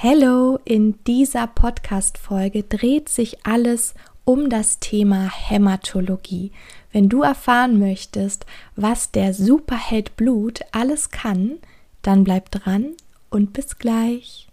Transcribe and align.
Hello, 0.00 0.60
in 0.64 0.94
dieser 1.08 1.48
Podcast-Folge 1.48 2.62
dreht 2.62 3.08
sich 3.08 3.44
alles 3.44 3.94
um 4.24 4.48
das 4.48 4.78
Thema 4.78 5.28
Hämatologie. 5.28 6.52
Wenn 6.92 7.08
du 7.08 7.22
erfahren 7.22 7.80
möchtest, 7.80 8.46
was 8.76 9.10
der 9.10 9.34
Superheld 9.34 10.14
Blut 10.14 10.60
alles 10.70 11.10
kann, 11.10 11.58
dann 12.02 12.22
bleib 12.22 12.52
dran 12.52 12.92
und 13.28 13.52
bis 13.52 13.76
gleich. 13.76 14.46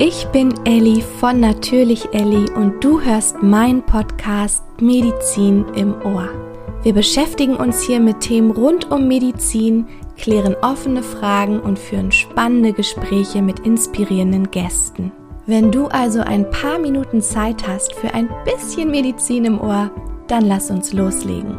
Ich 0.00 0.26
bin 0.32 0.52
Elli 0.66 1.04
von 1.20 1.38
Natürlich 1.38 2.12
Elli 2.12 2.50
und 2.50 2.82
du 2.82 3.00
hörst 3.00 3.40
meinen 3.40 3.86
Podcast 3.86 4.64
Medizin 4.80 5.66
im 5.76 5.94
Ohr. 6.02 6.30
Wir 6.82 6.94
beschäftigen 6.94 7.54
uns 7.54 7.82
hier 7.82 8.00
mit 8.00 8.22
Themen 8.22 8.50
rund 8.50 8.90
um 8.90 9.06
Medizin, 9.06 9.86
klären 10.18 10.54
offene 10.62 11.02
Fragen 11.02 11.60
und 11.60 11.78
führen 11.78 12.12
spannende 12.12 12.72
Gespräche 12.72 13.40
mit 13.40 13.60
inspirierenden 13.60 14.50
Gästen. 14.50 15.12
Wenn 15.46 15.72
du 15.72 15.86
also 15.86 16.20
ein 16.20 16.50
paar 16.50 16.78
Minuten 16.78 17.22
Zeit 17.22 17.66
hast 17.66 17.94
für 17.94 18.12
ein 18.12 18.28
bisschen 18.44 18.90
Medizin 18.90 19.46
im 19.46 19.60
Ohr, 19.60 19.90
dann 20.26 20.44
lass 20.44 20.70
uns 20.70 20.92
loslegen. 20.92 21.56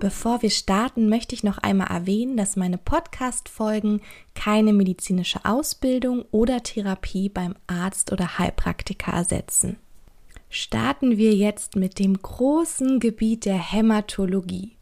Bevor 0.00 0.42
wir 0.42 0.50
starten, 0.50 1.08
möchte 1.08 1.34
ich 1.34 1.44
noch 1.44 1.58
einmal 1.58 1.88
erwähnen, 1.88 2.36
dass 2.36 2.56
meine 2.56 2.78
Podcast-Folgen 2.78 4.00
keine 4.34 4.72
medizinische 4.72 5.44
Ausbildung 5.44 6.24
oder 6.30 6.62
Therapie 6.62 7.28
beim 7.28 7.54
Arzt 7.66 8.10
oder 8.10 8.38
Heilpraktiker 8.38 9.12
ersetzen 9.12 9.76
starten 10.50 11.16
wir 11.16 11.34
jetzt 11.34 11.76
mit 11.76 11.98
dem 11.98 12.20
großen 12.20 13.00
Gebiet 13.00 13.46
der 13.46 13.72
Hämatologie. 13.72 14.76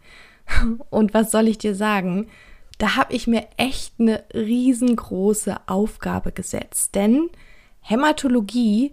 Und 0.91 1.15
was 1.15 1.31
soll 1.31 1.47
ich 1.47 1.59
dir 1.59 1.75
sagen? 1.75 2.27
Da 2.79 2.97
habe 2.97 3.13
ich 3.13 3.27
mir 3.27 3.47
echt 3.57 3.95
eine 3.99 4.25
riesengroße 4.35 5.57
Aufgabe 5.67 6.33
gesetzt, 6.33 6.95
denn 6.95 7.29
Hämatologie 7.81 8.93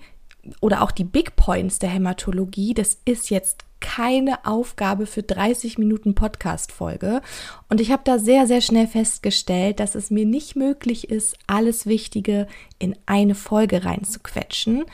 oder 0.61 0.81
auch 0.81 0.91
die 0.91 1.03
Big 1.03 1.35
Points 1.35 1.79
der 1.79 1.89
Hämatologie, 1.89 2.73
das 2.73 2.99
ist 3.05 3.29
jetzt 3.29 3.65
keine 3.79 4.45
Aufgabe 4.45 5.05
für 5.05 5.21
30 5.21 5.77
Minuten 5.77 6.15
Podcast-Folge. 6.15 7.21
Und 7.69 7.81
ich 7.81 7.91
habe 7.91 8.01
da 8.03 8.17
sehr, 8.17 8.47
sehr 8.47 8.61
schnell 8.61 8.87
festgestellt, 8.87 9.79
dass 9.79 9.95
es 9.95 10.09
mir 10.09 10.25
nicht 10.25 10.55
möglich 10.55 11.09
ist, 11.09 11.37
alles 11.45 11.85
Wichtige 11.85 12.47
in 12.79 12.95
eine 13.05 13.35
Folge 13.35 13.85
reinzuquetschen. 13.85 14.85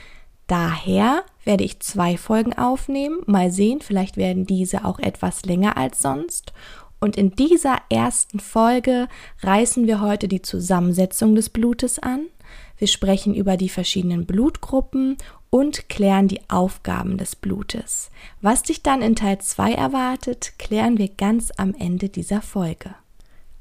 Daher 0.51 1.23
werde 1.45 1.63
ich 1.63 1.79
zwei 1.79 2.17
Folgen 2.17 2.51
aufnehmen. 2.51 3.21
Mal 3.25 3.51
sehen, 3.51 3.79
vielleicht 3.79 4.17
werden 4.17 4.45
diese 4.45 4.83
auch 4.83 4.99
etwas 4.99 5.45
länger 5.45 5.77
als 5.77 5.99
sonst. 5.99 6.51
Und 6.99 7.15
in 7.15 7.31
dieser 7.31 7.77
ersten 7.89 8.41
Folge 8.41 9.07
reißen 9.43 9.87
wir 9.87 10.01
heute 10.01 10.27
die 10.27 10.41
Zusammensetzung 10.41 11.35
des 11.35 11.47
Blutes 11.47 11.99
an. 11.99 12.25
Wir 12.77 12.89
sprechen 12.89 13.33
über 13.33 13.55
die 13.55 13.69
verschiedenen 13.69 14.25
Blutgruppen 14.25 15.15
und 15.49 15.87
klären 15.87 16.27
die 16.27 16.41
Aufgaben 16.49 17.17
des 17.17 17.37
Blutes. 17.37 18.11
Was 18.41 18.63
dich 18.63 18.83
dann 18.83 19.01
in 19.01 19.15
Teil 19.15 19.39
2 19.39 19.71
erwartet, 19.71 20.59
klären 20.59 20.97
wir 20.97 21.07
ganz 21.07 21.53
am 21.55 21.73
Ende 21.79 22.09
dieser 22.09 22.41
Folge. 22.41 22.93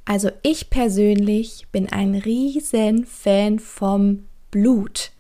Also 0.06 0.30
ich 0.42 0.70
persönlich 0.70 1.68
bin 1.70 1.88
ein 1.92 2.16
riesen 2.16 3.06
Fan 3.06 3.60
vom 3.60 4.24
Blut 4.50 5.12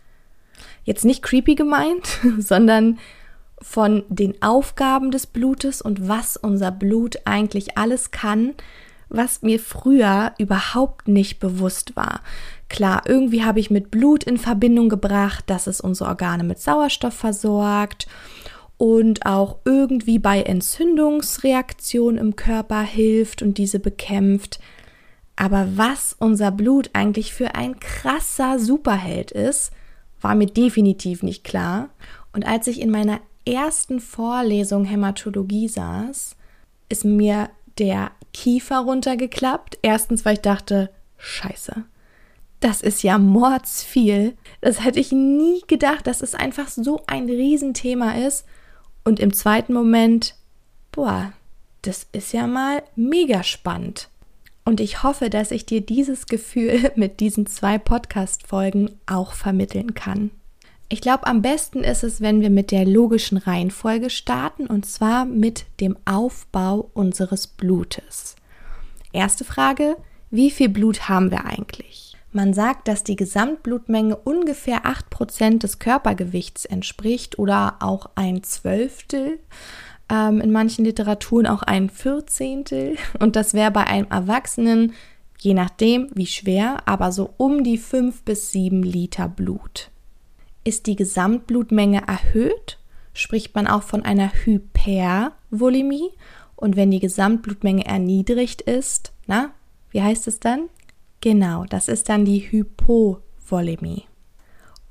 jetzt 0.90 1.04
nicht 1.04 1.22
creepy 1.22 1.54
gemeint, 1.54 2.18
sondern 2.38 2.98
von 3.62 4.02
den 4.08 4.42
Aufgaben 4.42 5.10
des 5.10 5.26
Blutes 5.26 5.80
und 5.80 6.08
was 6.08 6.36
unser 6.36 6.72
Blut 6.72 7.18
eigentlich 7.24 7.78
alles 7.78 8.10
kann, 8.10 8.54
was 9.08 9.42
mir 9.42 9.60
früher 9.60 10.32
überhaupt 10.38 11.08
nicht 11.08 11.38
bewusst 11.38 11.94
war. 11.96 12.20
Klar, 12.68 13.02
irgendwie 13.06 13.44
habe 13.44 13.60
ich 13.60 13.70
mit 13.70 13.90
Blut 13.90 14.24
in 14.24 14.38
Verbindung 14.38 14.88
gebracht, 14.88 15.44
dass 15.46 15.66
es 15.66 15.80
unsere 15.80 16.10
Organe 16.10 16.44
mit 16.44 16.60
Sauerstoff 16.60 17.14
versorgt 17.14 18.06
und 18.78 19.26
auch 19.26 19.58
irgendwie 19.64 20.18
bei 20.18 20.42
Entzündungsreaktionen 20.42 22.18
im 22.18 22.36
Körper 22.36 22.82
hilft 22.82 23.42
und 23.42 23.58
diese 23.58 23.78
bekämpft. 23.78 24.58
Aber 25.36 25.68
was 25.76 26.16
unser 26.18 26.50
Blut 26.50 26.90
eigentlich 26.94 27.32
für 27.34 27.54
ein 27.54 27.78
krasser 27.78 28.58
Superheld 28.58 29.32
ist, 29.32 29.72
war 30.20 30.34
mir 30.34 30.46
definitiv 30.46 31.22
nicht 31.22 31.44
klar. 31.44 31.90
Und 32.32 32.46
als 32.46 32.66
ich 32.66 32.80
in 32.80 32.90
meiner 32.90 33.20
ersten 33.44 34.00
Vorlesung 34.00 34.84
Hämatologie 34.84 35.68
saß, 35.68 36.36
ist 36.88 37.04
mir 37.04 37.50
der 37.78 38.10
Kiefer 38.32 38.78
runtergeklappt. 38.78 39.78
Erstens, 39.82 40.24
weil 40.24 40.34
ich 40.34 40.42
dachte, 40.42 40.90
scheiße, 41.18 41.84
das 42.60 42.82
ist 42.82 43.02
ja 43.02 43.18
mordsviel. 43.18 44.36
Das 44.60 44.84
hätte 44.84 45.00
ich 45.00 45.12
nie 45.12 45.62
gedacht, 45.66 46.06
dass 46.06 46.20
es 46.20 46.34
einfach 46.34 46.68
so 46.68 47.02
ein 47.06 47.24
Riesenthema 47.24 48.12
ist. 48.12 48.44
Und 49.02 49.18
im 49.18 49.32
zweiten 49.32 49.72
Moment, 49.72 50.34
boah, 50.92 51.32
das 51.82 52.06
ist 52.12 52.32
ja 52.32 52.46
mal 52.46 52.82
mega 52.96 53.42
spannend. 53.42 54.10
Und 54.64 54.80
ich 54.80 55.02
hoffe, 55.02 55.30
dass 55.30 55.50
ich 55.50 55.66
dir 55.66 55.80
dieses 55.80 56.26
Gefühl 56.26 56.92
mit 56.96 57.20
diesen 57.20 57.46
zwei 57.46 57.78
Podcast-Folgen 57.78 58.90
auch 59.06 59.32
vermitteln 59.32 59.94
kann. 59.94 60.30
Ich 60.92 61.00
glaube, 61.00 61.26
am 61.28 61.40
besten 61.40 61.84
ist 61.84 62.02
es, 62.02 62.20
wenn 62.20 62.40
wir 62.40 62.50
mit 62.50 62.72
der 62.72 62.84
logischen 62.84 63.38
Reihenfolge 63.38 64.10
starten 64.10 64.66
und 64.66 64.86
zwar 64.86 65.24
mit 65.24 65.66
dem 65.80 65.96
Aufbau 66.04 66.90
unseres 66.94 67.46
Blutes. 67.46 68.34
Erste 69.12 69.44
Frage, 69.44 69.96
wie 70.30 70.50
viel 70.50 70.68
Blut 70.68 71.08
haben 71.08 71.30
wir 71.30 71.44
eigentlich? 71.44 72.16
Man 72.32 72.54
sagt, 72.54 72.86
dass 72.86 73.02
die 73.02 73.16
Gesamtblutmenge 73.16 74.14
ungefähr 74.16 74.84
8% 74.84 75.58
des 75.58 75.80
Körpergewichts 75.80 76.64
entspricht 76.64 77.38
oder 77.38 77.76
auch 77.80 78.10
ein 78.14 78.42
Zwölftel 78.44 79.40
ähm, 80.10 80.40
in 80.40 80.50
manchen 80.50 80.84
Literaturen 80.84 81.46
auch 81.46 81.62
ein 81.62 81.88
Vierzehntel. 81.88 82.96
Und 83.18 83.36
das 83.36 83.54
wäre 83.54 83.70
bei 83.70 83.86
einem 83.86 84.08
Erwachsenen, 84.10 84.92
je 85.38 85.54
nachdem 85.54 86.08
wie 86.14 86.26
schwer, 86.26 86.82
aber 86.86 87.12
so 87.12 87.30
um 87.36 87.64
die 87.64 87.78
fünf 87.78 88.22
bis 88.22 88.52
sieben 88.52 88.82
Liter 88.82 89.28
Blut. 89.28 89.90
Ist 90.64 90.86
die 90.86 90.96
Gesamtblutmenge 90.96 92.02
erhöht, 92.06 92.78
spricht 93.14 93.54
man 93.54 93.66
auch 93.66 93.82
von 93.82 94.04
einer 94.04 94.30
Hypervolemie. 94.44 96.10
Und 96.56 96.76
wenn 96.76 96.90
die 96.90 97.00
Gesamtblutmenge 97.00 97.86
erniedrigt 97.86 98.60
ist, 98.60 99.12
na, 99.26 99.52
wie 99.90 100.02
heißt 100.02 100.28
es 100.28 100.40
dann? 100.40 100.68
Genau, 101.22 101.64
das 101.64 101.88
ist 101.88 102.10
dann 102.10 102.26
die 102.26 102.50
Hypovolemie. 102.50 104.09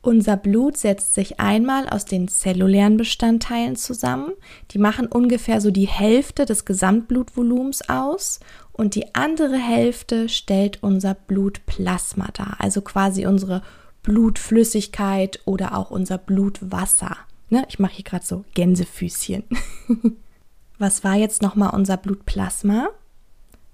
Unser 0.10 0.38
Blut 0.38 0.76
setzt 0.76 1.14
sich 1.14 1.40
einmal 1.40 1.88
aus 1.88 2.04
den 2.04 2.28
zellulären 2.28 2.98
Bestandteilen 2.98 3.76
zusammen. 3.76 4.32
Die 4.72 4.80
machen 4.80 5.06
ungefähr 5.06 5.62
so 5.62 5.70
die 5.70 5.88
Hälfte 5.88 6.46
des 6.46 6.66
Gesamtblutvolumens 6.66 7.88
aus 7.90 8.40
und 8.72 8.96
die 8.96 9.14
andere 9.14 9.58
Hälfte 9.58 10.28
stellt 10.28 10.82
unser 10.82 11.14
Blutplasma 11.14 12.30
dar, 12.34 12.56
also 12.58 12.82
quasi 12.82 13.28
unsere 13.28 13.62
Blutflüssigkeit 14.02 15.42
oder 15.46 15.78
auch 15.78 15.92
unser 15.92 16.18
Blutwasser. 16.18 17.16
Ne? 17.52 17.64
Ich 17.70 17.78
mache 17.78 17.94
hier 17.94 18.06
gerade 18.06 18.26
so 18.26 18.46
Gänsefüßchen. 18.56 19.44
Was 20.80 21.04
war 21.04 21.18
jetzt 21.18 21.44
nochmal 21.44 21.76
unser 21.76 21.98
Blutplasma? 21.98 22.90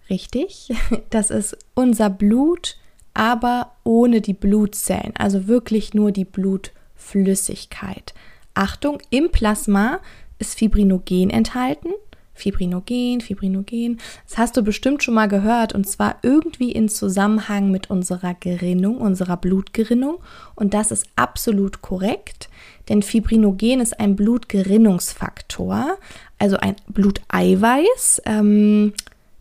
Richtig, 0.10 0.74
das 1.12 1.30
ist 1.30 1.58
unser 1.76 2.10
Blut, 2.10 2.76
aber 3.16 3.72
ohne 3.84 4.22
die 4.22 4.34
Blutzellen, 4.34 5.14
also 5.18 5.48
wirklich 5.48 5.96
nur 5.96 6.12
die 6.12 6.26
Blutflüssigkeit. 6.26 8.14
Achtung, 8.54 9.00
im 9.10 9.32
Plasma 9.32 10.00
ist 10.38 10.60
Fibrinogen 10.60 11.32
enthalten. 11.32 11.90
Fibrinogen, 12.36 13.22
Fibrinogen. 13.22 14.00
Das 14.28 14.38
hast 14.38 14.58
du 14.58 14.62
bestimmt 14.62 15.02
schon 15.02 15.14
mal 15.14 15.28
gehört 15.28 15.74
und 15.74 15.88
zwar 15.88 16.18
irgendwie 16.22 16.74
in 16.74 16.90
Zusammenhang 16.90 17.72
mit 17.72 17.90
unserer 17.90 18.34
Gerinnung, 18.34 18.98
unserer 18.98 19.38
Blutgerinnung. 19.38 20.18
Und 20.54 20.74
das 20.74 20.92
ist 20.92 21.08
absolut 21.16 21.82
korrekt, 21.82 22.50
denn 22.90 23.02
Fibrinogen 23.02 23.80
ist 23.80 24.00
ein 24.00 24.18
Blutgerinnungsfaktor, 24.18 25.98
also 26.38 26.58
ein 26.58 26.76
Bluteiweiß. 26.90 28.24
Ähm, 28.26 28.94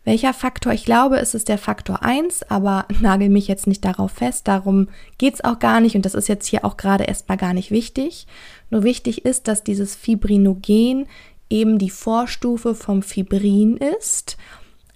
welcher 0.05 0.33
Faktor? 0.33 0.71
Ich 0.71 0.85
glaube, 0.85 1.17
es 1.17 1.33
ist 1.33 1.49
der 1.49 1.57
Faktor 1.57 2.03
1, 2.03 2.43
aber 2.49 2.85
nagel 3.01 3.29
mich 3.29 3.47
jetzt 3.47 3.67
nicht 3.67 3.83
darauf 3.83 4.11
fest. 4.11 4.47
Darum 4.47 4.87
geht 5.17 5.33
es 5.33 5.43
auch 5.43 5.59
gar 5.59 5.81
nicht 5.81 5.95
und 5.95 6.05
das 6.05 6.15
ist 6.15 6.29
jetzt 6.29 6.47
hier 6.47 6.63
auch 6.63 6.77
gerade 6.77 7.03
erstmal 7.03 7.37
gar 7.37 7.53
nicht 7.53 7.71
wichtig. 7.71 8.27
Nur 8.69 8.83
wichtig 8.83 9.25
ist, 9.25 9.47
dass 9.47 9.63
dieses 9.63 9.95
Fibrinogen 9.95 11.07
eben 11.49 11.77
die 11.77 11.89
Vorstufe 11.89 12.75
vom 12.75 13.01
Fibrin 13.01 13.77
ist. 13.77 14.37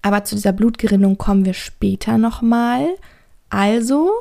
Aber 0.01 0.23
zu 0.23 0.35
dieser 0.35 0.53
Blutgerinnung 0.53 1.17
kommen 1.17 1.45
wir 1.45 1.53
später 1.53 2.17
nochmal. 2.17 2.87
Also, 3.49 4.11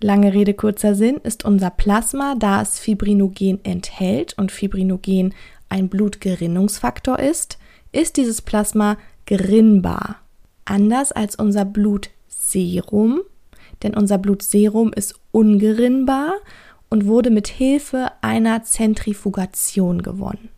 lange 0.00 0.32
Rede, 0.32 0.54
kurzer 0.54 0.94
Sinn, 0.94 1.16
ist 1.22 1.44
unser 1.44 1.70
Plasma, 1.70 2.34
da 2.38 2.62
es 2.62 2.78
Fibrinogen 2.78 3.64
enthält 3.64 4.36
und 4.36 4.50
Fibrinogen 4.50 5.34
ein 5.68 5.88
Blutgerinnungsfaktor 5.88 7.18
ist, 7.18 7.58
ist 7.92 8.16
dieses 8.16 8.42
Plasma 8.42 8.96
gerinnbar. 9.26 10.16
Anders 10.64 11.12
als 11.12 11.36
unser 11.36 11.64
Blut 11.64 12.10
Blutserum, 12.46 13.22
denn 13.82 13.94
unser 13.94 14.18
Blutserum 14.18 14.92
ist 14.92 15.14
ungerinnbar 15.32 16.34
und 16.88 17.06
wurde 17.06 17.30
mit 17.30 17.48
Hilfe 17.48 18.12
einer 18.22 18.62
Zentrifugation 18.62 20.02
gewonnen. 20.02 20.48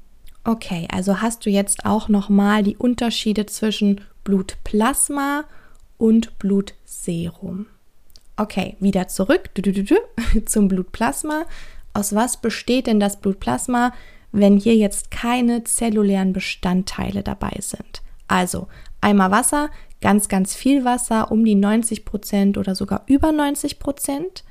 Okay, 0.44 0.86
also 0.92 1.20
hast 1.20 1.44
du 1.46 1.50
jetzt 1.50 1.84
auch 1.84 2.08
noch 2.08 2.28
mal 2.28 2.62
die 2.62 2.76
Unterschiede 2.76 3.46
zwischen 3.46 4.02
Blutplasma 4.24 5.44
und 5.96 6.38
Blutserum. 6.38 7.66
Okay, 8.36 8.76
wieder 8.78 9.08
zurück 9.08 9.50
zum 10.46 10.68
Blutplasma. 10.68 11.44
Aus 11.94 12.14
was 12.14 12.40
besteht 12.40 12.86
denn 12.86 13.00
das 13.00 13.20
Blutplasma, 13.20 13.92
wenn 14.30 14.58
hier 14.58 14.76
jetzt 14.76 15.10
keine 15.10 15.64
zellulären 15.64 16.32
Bestandteile 16.32 17.22
dabei 17.22 17.56
sind? 17.60 18.02
Also 18.28 18.68
einmal 19.00 19.30
Wasser, 19.30 19.70
ganz, 20.00 20.28
ganz 20.28 20.54
viel 20.54 20.84
Wasser, 20.84 21.32
um 21.32 21.44
die 21.44 21.54
90 21.54 22.04
Prozent 22.04 22.58
oder 22.58 22.74
sogar 22.74 23.02
über 23.06 23.32
90 23.32 23.78
Prozent. 23.78 24.44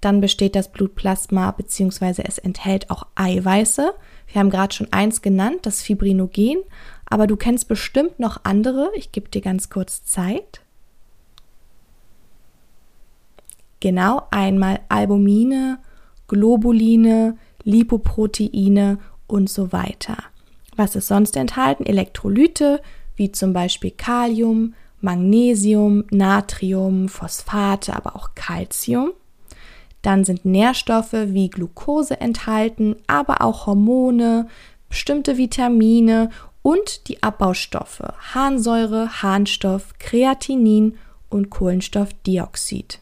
Dann 0.00 0.20
besteht 0.20 0.54
das 0.54 0.70
Blutplasma 0.70 1.50
bzw. 1.52 2.22
es 2.26 2.38
enthält 2.38 2.90
auch 2.90 3.06
Eiweiße. 3.14 3.94
Wir 4.28 4.38
haben 4.38 4.50
gerade 4.50 4.74
schon 4.74 4.92
eins 4.92 5.22
genannt, 5.22 5.60
das 5.62 5.82
Fibrinogen, 5.82 6.58
aber 7.06 7.26
du 7.26 7.36
kennst 7.36 7.68
bestimmt 7.68 8.20
noch 8.20 8.40
andere. 8.44 8.90
Ich 8.96 9.12
gebe 9.12 9.28
dir 9.28 9.40
ganz 9.40 9.70
kurz 9.70 10.04
Zeit. 10.04 10.60
Genau 13.80 14.22
einmal 14.30 14.80
Albumine, 14.88 15.78
Globuline, 16.28 17.36
Lipoproteine 17.64 18.98
und 19.26 19.48
so 19.48 19.72
weiter. 19.72 20.16
Was 20.76 20.96
ist 20.96 21.08
sonst 21.08 21.36
enthalten? 21.36 21.86
Elektrolyte, 21.86 22.80
wie 23.16 23.32
zum 23.32 23.52
Beispiel 23.52 23.90
Kalium, 23.90 24.74
Magnesium, 25.00 26.04
Natrium, 26.10 27.08
Phosphate, 27.08 27.94
aber 27.94 28.16
auch 28.16 28.30
Calcium. 28.34 29.12
Dann 30.02 30.24
sind 30.24 30.44
Nährstoffe 30.44 31.12
wie 31.12 31.48
Glucose 31.48 32.20
enthalten, 32.20 32.96
aber 33.06 33.42
auch 33.42 33.66
Hormone, 33.66 34.48
bestimmte 34.88 35.36
Vitamine 35.36 36.30
und 36.62 37.08
die 37.08 37.22
Abbaustoffe 37.22 38.02
Harnsäure, 38.34 39.22
Harnstoff, 39.22 39.94
Kreatinin 39.98 40.96
und 41.28 41.50
Kohlenstoffdioxid. 41.50 43.00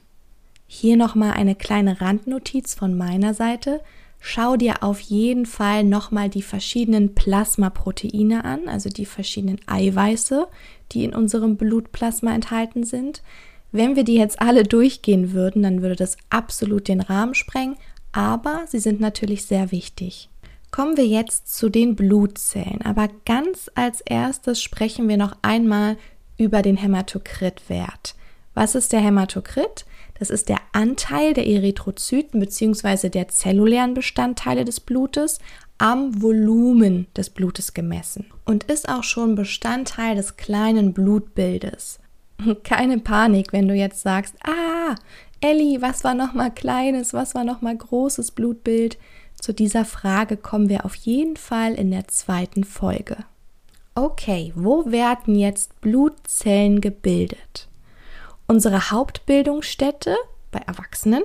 Hier 0.66 0.96
nochmal 0.96 1.32
eine 1.32 1.54
kleine 1.54 2.00
Randnotiz 2.00 2.74
von 2.74 2.96
meiner 2.96 3.34
Seite. 3.34 3.80
Schau 4.24 4.56
dir 4.56 4.84
auf 4.84 5.00
jeden 5.00 5.46
Fall 5.46 5.82
nochmal 5.82 6.28
die 6.28 6.42
verschiedenen 6.42 7.12
Plasmaproteine 7.12 8.44
an, 8.44 8.68
also 8.68 8.88
die 8.88 9.04
verschiedenen 9.04 9.60
Eiweiße, 9.66 10.46
die 10.92 11.02
in 11.02 11.12
unserem 11.12 11.56
Blutplasma 11.56 12.32
enthalten 12.32 12.84
sind. 12.84 13.20
Wenn 13.72 13.96
wir 13.96 14.04
die 14.04 14.14
jetzt 14.14 14.40
alle 14.40 14.62
durchgehen 14.62 15.32
würden, 15.32 15.64
dann 15.64 15.82
würde 15.82 15.96
das 15.96 16.16
absolut 16.30 16.86
den 16.86 17.00
Rahmen 17.00 17.34
sprengen, 17.34 17.76
aber 18.12 18.62
sie 18.68 18.78
sind 18.78 19.00
natürlich 19.00 19.44
sehr 19.44 19.72
wichtig. 19.72 20.28
Kommen 20.70 20.96
wir 20.96 21.06
jetzt 21.06 21.52
zu 21.52 21.68
den 21.68 21.96
Blutzellen, 21.96 22.80
aber 22.82 23.08
ganz 23.26 23.72
als 23.74 24.02
erstes 24.02 24.62
sprechen 24.62 25.08
wir 25.08 25.16
noch 25.16 25.36
einmal 25.42 25.96
über 26.38 26.62
den 26.62 26.76
Hämatokritwert. 26.76 28.14
Was 28.54 28.76
ist 28.76 28.92
der 28.92 29.00
Hämatokrit? 29.00 29.84
Das 30.22 30.30
ist 30.30 30.48
der 30.48 30.60
Anteil 30.70 31.34
der 31.34 31.48
Erythrozyten 31.48 32.38
bzw. 32.38 33.08
der 33.08 33.26
zellulären 33.26 33.92
Bestandteile 33.92 34.64
des 34.64 34.78
Blutes 34.78 35.40
am 35.78 36.22
Volumen 36.22 37.08
des 37.16 37.28
Blutes 37.28 37.74
gemessen 37.74 38.26
und 38.44 38.62
ist 38.62 38.88
auch 38.88 39.02
schon 39.02 39.34
Bestandteil 39.34 40.14
des 40.14 40.36
kleinen 40.36 40.92
Blutbildes. 40.92 41.98
Keine 42.62 42.98
Panik, 42.98 43.52
wenn 43.52 43.66
du 43.66 43.74
jetzt 43.74 44.02
sagst, 44.02 44.36
ah, 44.44 44.94
Elli, 45.40 45.78
was 45.82 46.04
war 46.04 46.14
nochmal 46.14 46.52
kleines, 46.52 47.12
was 47.12 47.34
war 47.34 47.42
nochmal 47.42 47.76
großes 47.76 48.30
Blutbild? 48.30 48.98
Zu 49.40 49.52
dieser 49.52 49.84
Frage 49.84 50.36
kommen 50.36 50.68
wir 50.68 50.84
auf 50.84 50.94
jeden 50.94 51.36
Fall 51.36 51.74
in 51.74 51.90
der 51.90 52.06
zweiten 52.06 52.62
Folge. 52.62 53.16
Okay, 53.96 54.52
wo 54.54 54.88
werden 54.92 55.34
jetzt 55.34 55.80
Blutzellen 55.80 56.80
gebildet? 56.80 57.66
Unsere 58.46 58.90
Hauptbildungsstätte 58.90 60.16
bei 60.50 60.60
Erwachsenen 60.60 61.24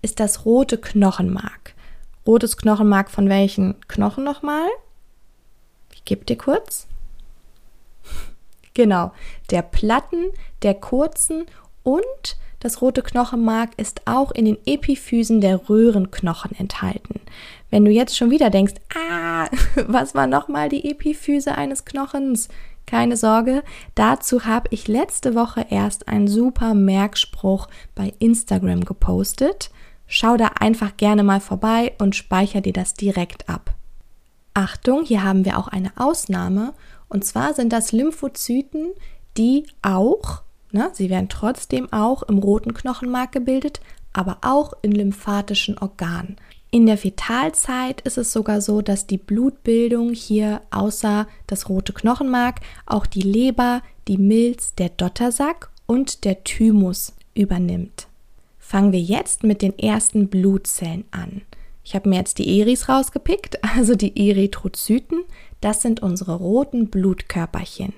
ist 0.00 0.20
das 0.20 0.44
rote 0.44 0.78
Knochenmark. 0.78 1.74
Rotes 2.26 2.56
Knochenmark 2.56 3.10
von 3.10 3.28
welchen 3.28 3.80
Knochen 3.88 4.24
nochmal? 4.24 4.68
Ich 5.92 6.04
gebe 6.04 6.24
dir 6.24 6.36
kurz. 6.36 6.86
Genau, 8.74 9.12
der 9.50 9.62
Platten, 9.62 10.30
der 10.62 10.74
kurzen 10.74 11.46
und 11.82 12.36
das 12.62 12.80
rote 12.80 13.02
Knochenmark 13.02 13.70
ist 13.76 14.02
auch 14.04 14.30
in 14.30 14.44
den 14.44 14.56
Epiphysen 14.66 15.40
der 15.40 15.68
Röhrenknochen 15.68 16.56
enthalten. 16.56 17.20
Wenn 17.70 17.84
du 17.84 17.90
jetzt 17.90 18.16
schon 18.16 18.30
wieder 18.30 18.50
denkst, 18.50 18.74
ah, 18.94 19.48
was 19.86 20.14
war 20.14 20.28
nochmal 20.28 20.68
die 20.68 20.88
Epiphyse 20.88 21.56
eines 21.56 21.84
Knochens? 21.84 22.48
Keine 22.92 23.16
Sorge, 23.16 23.64
dazu 23.94 24.44
habe 24.44 24.68
ich 24.70 24.86
letzte 24.86 25.34
Woche 25.34 25.64
erst 25.70 26.08
einen 26.08 26.28
super 26.28 26.74
Merkspruch 26.74 27.68
bei 27.94 28.12
Instagram 28.18 28.84
gepostet. 28.84 29.70
Schau 30.06 30.36
da 30.36 30.48
einfach 30.60 30.98
gerne 30.98 31.22
mal 31.22 31.40
vorbei 31.40 31.94
und 31.98 32.14
speicher 32.14 32.60
dir 32.60 32.74
das 32.74 32.92
direkt 32.92 33.48
ab. 33.48 33.74
Achtung, 34.52 35.06
hier 35.06 35.24
haben 35.24 35.46
wir 35.46 35.56
auch 35.56 35.68
eine 35.68 35.90
Ausnahme 35.96 36.74
und 37.08 37.24
zwar 37.24 37.54
sind 37.54 37.72
das 37.72 37.92
Lymphozyten, 37.92 38.90
die 39.38 39.64
auch, 39.80 40.42
ne, 40.70 40.90
sie 40.92 41.08
werden 41.08 41.30
trotzdem 41.30 41.90
auch 41.94 42.22
im 42.24 42.36
roten 42.36 42.74
Knochenmark 42.74 43.32
gebildet, 43.32 43.80
aber 44.12 44.36
auch 44.42 44.74
in 44.82 44.92
lymphatischen 44.92 45.78
Organen. 45.78 46.36
In 46.74 46.86
der 46.86 46.96
Fetalzeit 46.96 48.00
ist 48.00 48.16
es 48.16 48.32
sogar 48.32 48.62
so, 48.62 48.80
dass 48.80 49.06
die 49.06 49.18
Blutbildung 49.18 50.14
hier 50.14 50.62
außer 50.70 51.28
das 51.46 51.68
rote 51.68 51.92
Knochenmark 51.92 52.60
auch 52.86 53.04
die 53.04 53.20
Leber, 53.20 53.82
die 54.08 54.16
Milz, 54.16 54.74
der 54.74 54.88
Dottersack 54.88 55.70
und 55.84 56.24
der 56.24 56.44
Thymus 56.44 57.12
übernimmt. 57.34 58.08
Fangen 58.58 58.90
wir 58.90 59.02
jetzt 59.02 59.44
mit 59.44 59.60
den 59.60 59.78
ersten 59.78 60.28
Blutzellen 60.28 61.04
an. 61.10 61.42
Ich 61.84 61.94
habe 61.94 62.08
mir 62.08 62.16
jetzt 62.16 62.38
die 62.38 62.58
Eris 62.58 62.88
rausgepickt, 62.88 63.62
also 63.76 63.94
die 63.94 64.30
Erythrozyten. 64.30 65.24
Das 65.60 65.82
sind 65.82 66.00
unsere 66.00 66.36
roten 66.36 66.88
Blutkörperchen. 66.88 67.92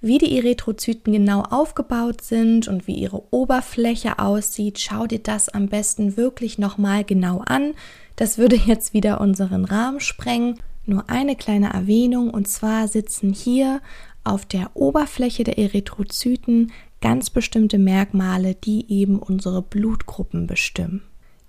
Wie 0.00 0.18
die 0.18 0.36
Erythrozyten 0.36 1.12
genau 1.12 1.40
aufgebaut 1.42 2.20
sind 2.20 2.68
und 2.68 2.86
wie 2.86 2.96
ihre 2.96 3.22
Oberfläche 3.32 4.18
aussieht, 4.18 4.78
schau 4.78 5.06
dir 5.06 5.18
das 5.18 5.48
am 5.48 5.68
besten 5.68 6.16
wirklich 6.16 6.58
nochmal 6.58 7.04
genau 7.04 7.42
an. 7.46 7.74
Das 8.16 8.38
würde 8.38 8.56
jetzt 8.56 8.92
wieder 8.94 9.20
unseren 9.20 9.64
Rahmen 9.64 10.00
sprengen. 10.00 10.58
Nur 10.84 11.08
eine 11.10 11.34
kleine 11.34 11.72
Erwähnung 11.72 12.30
und 12.30 12.46
zwar 12.46 12.88
sitzen 12.88 13.32
hier 13.32 13.80
auf 14.22 14.44
der 14.44 14.70
Oberfläche 14.74 15.44
der 15.44 15.58
Erythrozyten 15.58 16.72
ganz 17.00 17.30
bestimmte 17.30 17.78
Merkmale, 17.78 18.54
die 18.54 18.90
eben 18.90 19.18
unsere 19.18 19.62
Blutgruppen 19.62 20.46
bestimmen. 20.46 21.02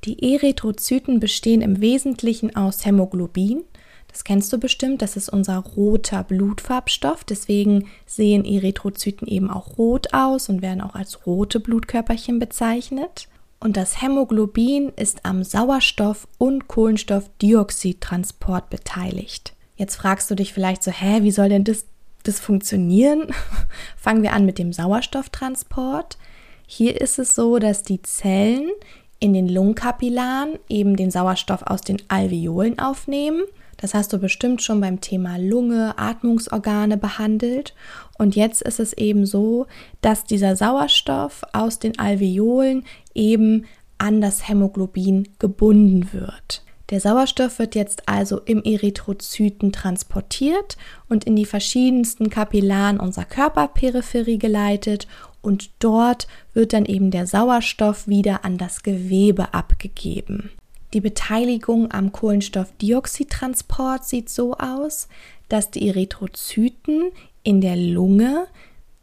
Die 0.04 0.34
Erythrozyten 0.34 1.20
bestehen 1.20 1.62
im 1.62 1.82
Wesentlichen 1.82 2.56
aus 2.56 2.86
Hämoglobin, 2.86 3.63
das 4.08 4.24
kennst 4.24 4.52
du 4.52 4.58
bestimmt, 4.58 5.02
das 5.02 5.18
ist 5.18 5.30
unser 5.30 5.58
roter 5.58 6.24
Blutfarbstoff. 6.24 7.24
Deswegen 7.24 7.88
sehen 8.06 8.46
Erythrozyten 8.46 9.28
eben 9.28 9.50
auch 9.50 9.78
rot 9.78 10.14
aus 10.14 10.50
und 10.50 10.62
werden 10.62 10.82
auch 10.82 10.96
als 10.96 11.26
rote 11.26 11.60
Blutkörperchen 11.60 12.40
bezeichnet. 12.40 13.28
Und 13.60 13.76
das 13.76 14.02
Hämoglobin 14.02 14.94
ist 14.96 15.26
am 15.26 15.44
Sauerstoff- 15.44 16.28
und 16.38 16.68
Kohlenstoffdioxidtransport 16.68 18.70
beteiligt. 18.70 19.54
Jetzt 19.76 19.96
fragst 19.96 20.30
du 20.32 20.36
dich 20.36 20.54
vielleicht 20.54 20.84
so, 20.84 20.92
hä, 20.92 21.24
wie 21.24 21.32
soll 21.32 21.50
denn 21.50 21.64
das, 21.64 21.86
das 22.24 22.40
funktionieren? 22.40 23.28
Fangen 23.98 24.24
wir 24.24 24.34
an 24.34 24.46
mit 24.46 24.60
dem 24.60 24.74
Sauerstofftransport. 24.74 26.18
Hier 26.66 27.00
ist 27.00 27.20
es 27.20 27.36
so, 27.36 27.60
dass 27.60 27.84
die 27.84 28.02
Zellen 28.02 28.72
in 29.20 29.34
den 29.34 29.50
Lungenkapillaren 29.50 30.60
eben 30.70 30.96
den 30.96 31.12
Sauerstoff 31.12 31.64
aus 31.64 31.82
den 31.82 32.02
Alveolen 32.08 32.80
aufnehmen 32.80 33.44
das 33.77 33.93
hast 33.93 34.12
du 34.12 34.17
bestimmt 34.17 34.62
schon 34.62 34.81
beim 34.81 35.01
Thema 35.01 35.38
Lunge, 35.38 35.98
Atmungsorgane 35.98 36.98
behandelt. 36.98 37.74
Und 38.17 38.36
jetzt 38.36 38.62
ist 38.63 38.79
es 38.79 38.93
eben 38.93 39.25
so, 39.25 39.67
dass 40.01 40.24
dieser 40.24 40.55
Sauerstoff 40.55 41.43
aus 41.53 41.79
den 41.79 41.98
Alveolen 42.00 42.84
eben 43.13 43.65
an 43.98 44.22
das 44.22 44.48
Hämoglobin 44.48 45.29
gebunden 45.39 46.12
wird. 46.12 46.63
Der 46.89 47.01
Sauerstoff 47.01 47.60
wird 47.60 47.75
jetzt 47.75 48.07
also 48.07 48.39
im 48.39 48.63
Erythrozyten 48.63 49.74
transportiert 49.74 50.77
und 51.10 51.25
in 51.25 51.36
die 51.36 51.46
verschiedensten 51.46 52.29
Kapillaren 52.29 53.00
unserer 53.00 53.25
Körperperipherie 53.25 54.38
geleitet 54.38 55.05
und 55.41 55.69
dort 55.79 56.27
wird 56.53 56.74
dann 56.74 56.86
eben 56.86 57.12
der 57.12 57.27
Sauerstoff 57.27 58.07
wieder 58.07 58.46
an 58.46 58.57
das 58.57 58.84
Gewebe 58.84 59.53
abgegeben. 59.53 60.51
Die 60.94 61.01
Beteiligung 61.01 61.91
am 61.91 62.12
Kohlenstoffdioxidtransport 62.12 64.06
sieht 64.06 64.29
so 64.29 64.53
aus, 64.53 65.08
dass 65.50 65.70
die 65.72 65.88
Erythrozyten 65.88 67.12
in 67.44 67.62
der 67.62 67.75
Lunge 67.75 68.48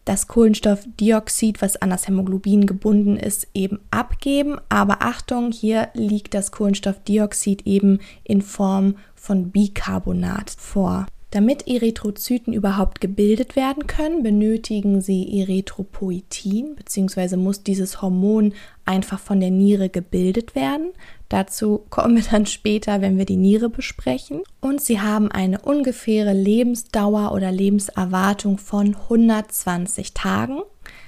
das 0.04 0.28
Kohlenstoffdioxid, 0.28 1.62
was 1.62 1.76
an 1.76 1.90
das 1.90 2.06
Hämoglobin 2.06 2.66
gebunden 2.66 3.16
ist, 3.16 3.48
eben 3.54 3.80
abgeben. 3.90 4.58
Aber 4.68 5.02
Achtung, 5.02 5.50
hier 5.50 5.88
liegt 5.94 6.34
das 6.34 6.52
Kohlenstoffdioxid 6.52 7.66
eben 7.66 8.00
in 8.22 8.42
Form 8.42 8.96
von 9.14 9.50
Bicarbonat 9.50 10.50
vor. 10.50 11.06
Damit 11.30 11.66
Erythrozyten 11.66 12.52
überhaupt 12.52 13.00
gebildet 13.00 13.56
werden 13.56 13.88
können, 13.88 14.22
benötigen 14.22 15.00
sie 15.00 15.40
Erythropoietin, 15.40 16.76
beziehungsweise 16.76 17.36
muss 17.36 17.64
dieses 17.64 18.00
Hormon 18.00 18.54
einfach 18.84 19.18
von 19.18 19.40
der 19.40 19.50
Niere 19.50 19.88
gebildet 19.88 20.54
werden. 20.54 20.92
Dazu 21.34 21.84
kommen 21.90 22.14
wir 22.14 22.22
dann 22.22 22.46
später, 22.46 23.00
wenn 23.00 23.18
wir 23.18 23.24
die 23.24 23.34
Niere 23.34 23.68
besprechen. 23.68 24.42
Und 24.60 24.80
sie 24.80 25.00
haben 25.00 25.32
eine 25.32 25.58
ungefähre 25.62 26.32
Lebensdauer 26.32 27.32
oder 27.32 27.50
Lebenserwartung 27.50 28.56
von 28.56 28.94
120 28.94 30.14
Tagen. 30.14 30.60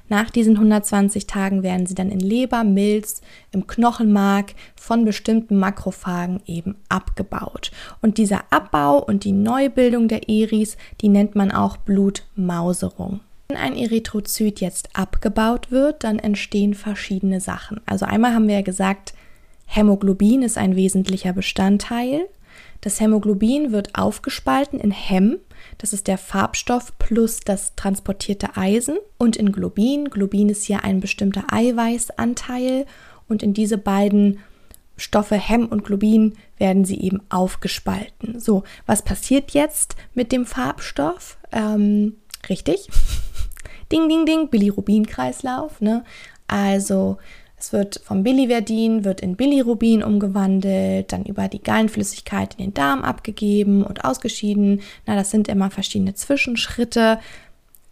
Nach 0.09 0.29
diesen 0.29 0.57
120 0.57 1.29
Tagen 1.29 1.63
werden 1.63 1.87
sie 1.87 1.95
dann 1.95 2.11
in 2.11 2.19
Leber, 2.19 2.65
Milz, 2.65 3.21
im 3.53 3.69
Knochenmark 3.69 4.55
von 4.75 5.05
bestimmten 5.05 5.61
Makrophagen 5.61 6.41
eben 6.45 6.75
abgebaut. 6.89 7.71
Und 8.03 8.19
dieser 8.19 8.43
Abbau 8.51 8.99
und 8.99 9.23
die 9.23 9.31
Neubildung 9.31 10.09
der 10.09 10.29
Eris, 10.29 10.77
die 11.01 11.09
nennt 11.09 11.37
man 11.37 11.53
auch 11.53 11.77
Blutmauserung. 11.77 13.21
Wenn 13.47 13.59
ein 13.59 13.77
Erythrozyt 13.77 14.61
jetzt 14.61 14.89
abgebaut 14.97 15.71
wird, 15.71 16.03
dann 16.03 16.19
entstehen 16.19 16.75
verschiedene 16.75 17.41
Sachen. 17.41 17.81
Also 17.87 18.07
einmal 18.07 18.35
haben 18.35 18.49
wir 18.49 18.57
ja 18.57 18.63
gesagt, 18.63 19.15
Hämoglobin 19.67 20.43
ist 20.43 20.59
ein 20.59 20.77
wesentlicher 20.77 21.33
Bestandteil. 21.33 22.29
Das 22.81 23.01
Hämoglobin 23.01 23.73
wird 23.73 23.99
aufgespalten 23.99 24.81
in 24.81 24.91
Hem, 24.91 25.39
das 25.79 25.93
ist 25.93 26.07
der 26.07 26.19
Farbstoff 26.19 26.97
plus 26.99 27.41
das 27.41 27.75
transportierte 27.75 28.57
Eisen 28.57 28.97
und 29.19 29.37
in 29.37 29.53
Globin. 29.53 30.11
Globin 30.11 30.49
ist 30.49 30.65
hier 30.65 30.85
ein 30.85 31.01
bestimmter 31.01 31.45
Eiweißanteil 31.51 32.87
und 33.29 33.43
in 33.43 33.55
diese 33.55 33.79
beiden 33.79 34.39
Stoffe 34.97 35.35
Hem 35.37 35.67
und 35.67 35.85
Globin 35.85 36.35
werden 36.57 36.85
sie 36.85 37.01
eben 37.01 37.21
aufgespalten. 37.29 38.41
So, 38.41 38.65
was 38.87 39.03
passiert 39.03 39.51
jetzt 39.51 39.97
mit 40.15 40.33
dem 40.33 40.47
Farbstoff? 40.47 41.37
Ähm, 41.53 42.17
richtig. 42.49 42.89
ding, 43.93 44.09
ding, 44.09 44.25
ding, 44.25 44.49
Bilirubin-Kreislauf. 44.49 45.83
Ne? 45.83 46.03
Also 46.47 47.19
es 47.59 47.73
wird 47.73 48.01
vom 48.05 48.23
Biliverdin 48.23 49.05
wird 49.05 49.23
in 49.23 49.37
Bilirubin 49.37 50.03
umgewandelt, 50.03 51.13
dann 51.13 51.25
über 51.25 51.49
die 51.49 51.63
Gallenflüssigkeit 51.63 52.55
in 52.55 52.67
den 52.67 52.75
Darm 52.75 53.03
abgegeben 53.03 53.83
und 53.83 54.05
ausgeschieden. 54.05 54.83
Na, 55.07 55.15
das 55.15 55.31
sind 55.31 55.49
immer 55.49 55.71
verschiedene 55.71 56.15
Zwischenschritte. 56.15 57.19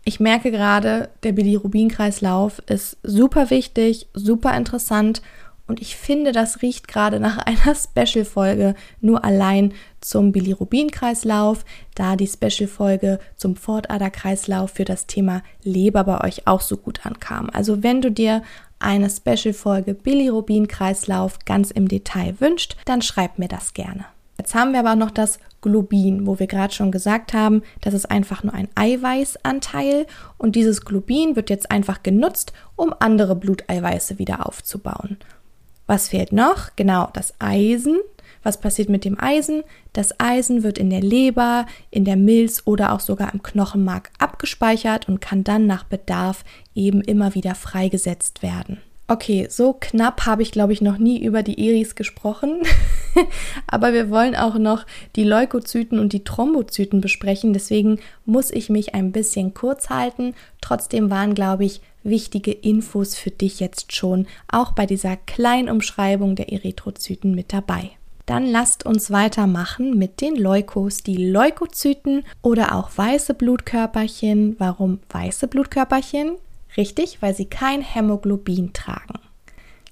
Ich 0.05 0.21
merke 0.21 0.51
gerade, 0.51 1.09
der 1.23 1.33
Bilirubin-Kreislauf 1.33 2.63
ist 2.67 2.99
super 3.03 3.49
wichtig, 3.49 4.07
super 4.13 4.55
interessant 4.55 5.23
und 5.67 5.81
ich 5.81 5.97
finde, 5.97 6.33
das 6.33 6.61
riecht 6.61 6.89
gerade 6.89 7.21
nach 7.21 7.39
einer 7.47 7.75
Special-Folge 7.75 8.75
nur 9.01 9.25
allein 9.25 9.73
zum 10.01 10.33
Bilirubin-Kreislauf, 10.33 11.65
da 11.95 12.17
die 12.17 12.27
Special-Folge 12.27 13.19
zum 13.37 13.57
Pfortader-Kreislauf 13.57 14.73
für 14.73 14.85
das 14.85 15.07
Thema 15.07 15.43
Leber 15.63 16.05
bei 16.05 16.23
euch 16.23 16.47
auch 16.47 16.61
so 16.61 16.77
gut 16.77 17.07
ankam. 17.07 17.49
Also 17.51 17.83
wenn 17.83 18.03
du 18.03 18.11
dir 18.11 18.43
eine 18.85 19.11
Special-Folge 19.11 19.95
Bilirubin-Kreislauf 19.95 21.41
ganz 21.45 21.71
im 21.71 21.89
Detail 21.89 22.37
wünscht, 22.39 22.77
dann 22.85 23.03
schreib 23.03 23.39
mir 23.39 23.49
das 23.49 23.75
gerne. 23.75 24.05
Jetzt 24.39 24.55
haben 24.55 24.73
wir 24.73 24.81
aber 24.81 24.97
noch 24.97 25.11
das 25.11 25.39
Globin, 25.63 26.27
wo 26.27 26.39
wir 26.39 26.47
gerade 26.47 26.75
schon 26.75 26.93
gesagt 26.93 27.33
haben, 27.33 27.63
das 27.81 27.95
ist 27.95 28.11
einfach 28.11 28.43
nur 28.43 28.53
ein 28.53 28.69
Eiweißanteil 28.75 30.07
und 30.37 30.57
dieses 30.57 30.85
Globin 30.85 31.37
wird 31.37 31.49
jetzt 31.51 31.71
einfach 31.71 32.03
genutzt, 32.03 32.53
um 32.77 32.95
andere 32.99 33.37
Bluteiweiße 33.37 34.19
wieder 34.19 34.47
aufzubauen. 34.47 35.17
Was 35.87 36.09
fehlt 36.09 36.33
noch? 36.33 36.71
Genau, 36.77 37.09
das 37.13 37.35
Eisen. 37.39 37.99
Was 38.45 38.61
passiert 38.61 38.89
mit 38.89 39.05
dem 39.05 39.19
Eisen? 39.19 39.65
Das 39.93 40.21
Eisen 40.21 40.63
wird 40.63 40.79
in 40.79 40.91
der 40.91 41.01
Leber, 41.01 41.67
in 41.91 42.05
der 42.05 42.17
Milz 42.17 42.63
oder 42.67 42.93
auch 42.93 43.01
sogar 43.01 43.35
im 43.35 43.43
Knochenmark 43.43 44.11
abgespeichert 44.19 45.09
und 45.09 45.21
kann 45.21 45.43
dann 45.43 45.67
nach 45.67 45.83
Bedarf 45.83 46.45
eben 46.77 47.01
immer 47.01 47.35
wieder 47.35 47.57
freigesetzt 47.57 48.43
werden. 48.43 48.79
Okay, 49.07 49.49
so 49.51 49.77
knapp 49.79 50.25
habe 50.25 50.43
ich, 50.43 50.51
glaube 50.51 50.73
ich, 50.73 50.81
noch 50.81 50.97
nie 50.97 51.23
über 51.23 51.43
die 51.43 51.69
Eris 51.69 51.95
gesprochen. 51.95 52.63
Aber 53.67 53.93
wir 53.93 54.09
wollen 54.09 54.35
auch 54.35 54.57
noch 54.57 54.87
die 55.15 55.25
Leukozyten 55.25 55.99
und 55.99 56.15
die 56.15 56.25
Thrombozyten 56.25 57.03
besprechen. 57.03 57.53
Deswegen 57.53 57.99
muss 58.25 58.51
ich 58.51 58.71
mich 58.71 58.95
ein 58.95 59.13
bisschen 59.13 59.53
kurz 59.53 59.91
halten. 59.91 60.35
Trotzdem 60.63 61.11
waren, 61.11 61.35
glaube 61.35 61.67
ich, 61.67 61.83
wichtige 62.03 62.53
Infos 62.53 63.15
für 63.15 63.31
dich 63.31 63.61
jetzt 63.61 63.95
schon 63.95 64.27
auch 64.51 64.73
bei 64.73 64.87
dieser 64.87 65.17
kleinen 65.17 65.69
Umschreibung 65.69 66.35
der 66.35 66.51
Erythrozyten 66.51 67.35
mit 67.35 67.53
dabei. 67.53 67.91
Dann 68.27 68.47
lasst 68.47 68.87
uns 68.87 69.11
weitermachen 69.11 69.99
mit 69.99 70.21
den 70.21 70.37
Leukos, 70.37 71.03
die 71.03 71.31
Leukozyten 71.31 72.25
oder 72.41 72.75
auch 72.75 72.91
weiße 72.97 73.35
Blutkörperchen. 73.35 74.57
Warum 74.59 75.01
weiße 75.11 75.47
Blutkörperchen? 75.47 76.37
Richtig, 76.77 77.21
weil 77.21 77.35
sie 77.35 77.45
kein 77.45 77.83
Hämoglobin 77.83 78.73
tragen. 78.73 79.21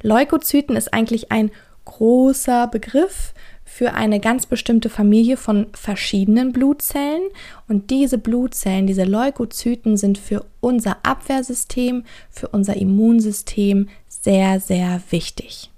Leukozyten 0.03 0.77
ist 0.77 0.93
eigentlich 0.95 1.31
ein 1.31 1.51
großer 1.85 2.69
Begriff 2.69 3.35
für 3.65 3.95
eine 3.95 4.21
ganz 4.21 4.47
bestimmte 4.47 4.89
Familie 4.89 5.37
von 5.37 5.67
verschiedenen 5.73 6.53
Blutzellen. 6.53 7.23
Und 7.69 7.91
diese 7.91 8.19
Blutzellen, 8.19 8.87
diese 8.87 9.05
Leukozyten 9.05 9.97
sind 9.97 10.19
für 10.19 10.45
unser 10.61 10.99
Abwehrsystem, 11.05 12.05
für 12.31 12.49
unser 12.49 12.77
Immunsystem 12.77 13.89
sehr, 14.09 14.61
sehr 14.61 15.01
wichtig. 15.11 15.72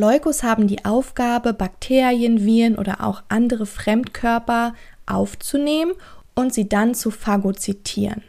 Leukos 0.00 0.42
haben 0.42 0.66
die 0.66 0.84
Aufgabe, 0.86 1.52
Bakterien, 1.52 2.44
Viren 2.44 2.76
oder 2.76 3.04
auch 3.04 3.22
andere 3.28 3.66
Fremdkörper 3.66 4.74
aufzunehmen 5.04 5.92
und 6.34 6.54
sie 6.54 6.68
dann 6.68 6.94
zu 6.94 7.10
phagozytieren. 7.10 8.22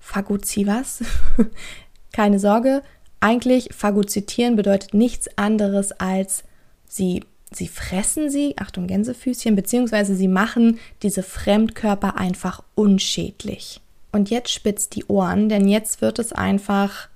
Phagozy 0.00 0.66
was? 0.66 1.04
Keine 2.12 2.38
Sorge, 2.38 2.82
eigentlich 3.20 3.68
phagozytieren 3.74 4.56
bedeutet 4.56 4.94
nichts 4.94 5.28
anderes 5.36 5.92
als 5.92 6.44
sie 6.88 7.22
sie 7.52 7.68
fressen 7.68 8.30
sie, 8.30 8.56
Achtung 8.58 8.86
Gänsefüßchen, 8.86 9.54
beziehungsweise 9.54 10.16
sie 10.16 10.26
machen 10.26 10.80
diese 11.02 11.22
Fremdkörper 11.22 12.16
einfach 12.16 12.64
unschädlich. 12.74 13.80
Und 14.10 14.30
jetzt 14.30 14.50
spitzt 14.50 14.96
die 14.96 15.04
Ohren, 15.04 15.48
denn 15.48 15.68
jetzt 15.68 16.00
wird 16.00 16.18
es 16.18 16.32
einfach, 16.32 17.08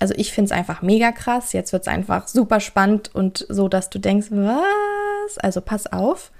also 0.00 0.14
ich 0.16 0.32
finde 0.32 0.46
es 0.46 0.58
einfach 0.58 0.82
mega 0.82 1.12
krass, 1.12 1.52
jetzt 1.52 1.72
wird 1.72 1.82
es 1.82 1.88
einfach 1.88 2.26
super 2.26 2.58
spannend 2.58 3.14
und 3.14 3.46
so, 3.48 3.68
dass 3.68 3.90
du 3.90 3.98
denkst, 3.98 4.28
was? 4.30 5.38
Also 5.38 5.60
pass 5.60 5.86
auf. 5.86 6.32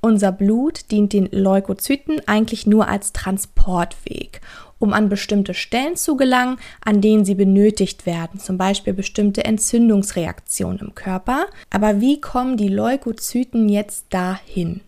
Unser 0.00 0.32
Blut 0.32 0.90
dient 0.90 1.12
den 1.12 1.28
Leukozyten 1.30 2.20
eigentlich 2.26 2.66
nur 2.66 2.88
als 2.88 3.12
Transportweg 3.12 4.40
um 4.82 4.92
an 4.92 5.08
bestimmte 5.08 5.54
Stellen 5.54 5.94
zu 5.94 6.16
gelangen, 6.16 6.58
an 6.84 7.00
denen 7.00 7.24
sie 7.24 7.36
benötigt 7.36 8.04
werden, 8.04 8.40
zum 8.40 8.58
Beispiel 8.58 8.92
bestimmte 8.92 9.44
Entzündungsreaktionen 9.44 10.80
im 10.80 10.94
Körper. 10.96 11.46
Aber 11.70 12.00
wie 12.00 12.20
kommen 12.20 12.56
die 12.56 12.68
Leukozyten 12.68 13.68
jetzt 13.68 14.06
dahin? 14.10 14.80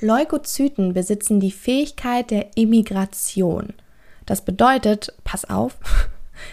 Leukozyten 0.00 0.92
besitzen 0.92 1.40
die 1.40 1.50
Fähigkeit 1.50 2.30
der 2.30 2.56
Immigration. 2.56 3.72
Das 4.26 4.44
bedeutet, 4.44 5.14
pass 5.24 5.48
auf, 5.48 5.78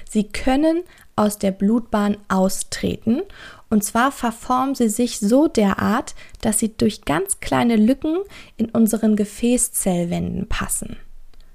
sie 0.10 0.26
können 0.26 0.84
aus 1.16 1.38
der 1.38 1.52
Blutbahn 1.52 2.18
austreten 2.28 3.22
und 3.70 3.84
zwar 3.84 4.12
verformen 4.12 4.76
sie 4.76 4.90
sich 4.90 5.20
so 5.20 5.48
derart, 5.48 6.16
dass 6.42 6.60
sie 6.60 6.76
durch 6.76 7.06
ganz 7.06 7.40
kleine 7.40 7.76
Lücken 7.76 8.18
in 8.58 8.70
unseren 8.70 9.16
Gefäßzellwänden 9.16 10.48
passen. 10.48 10.98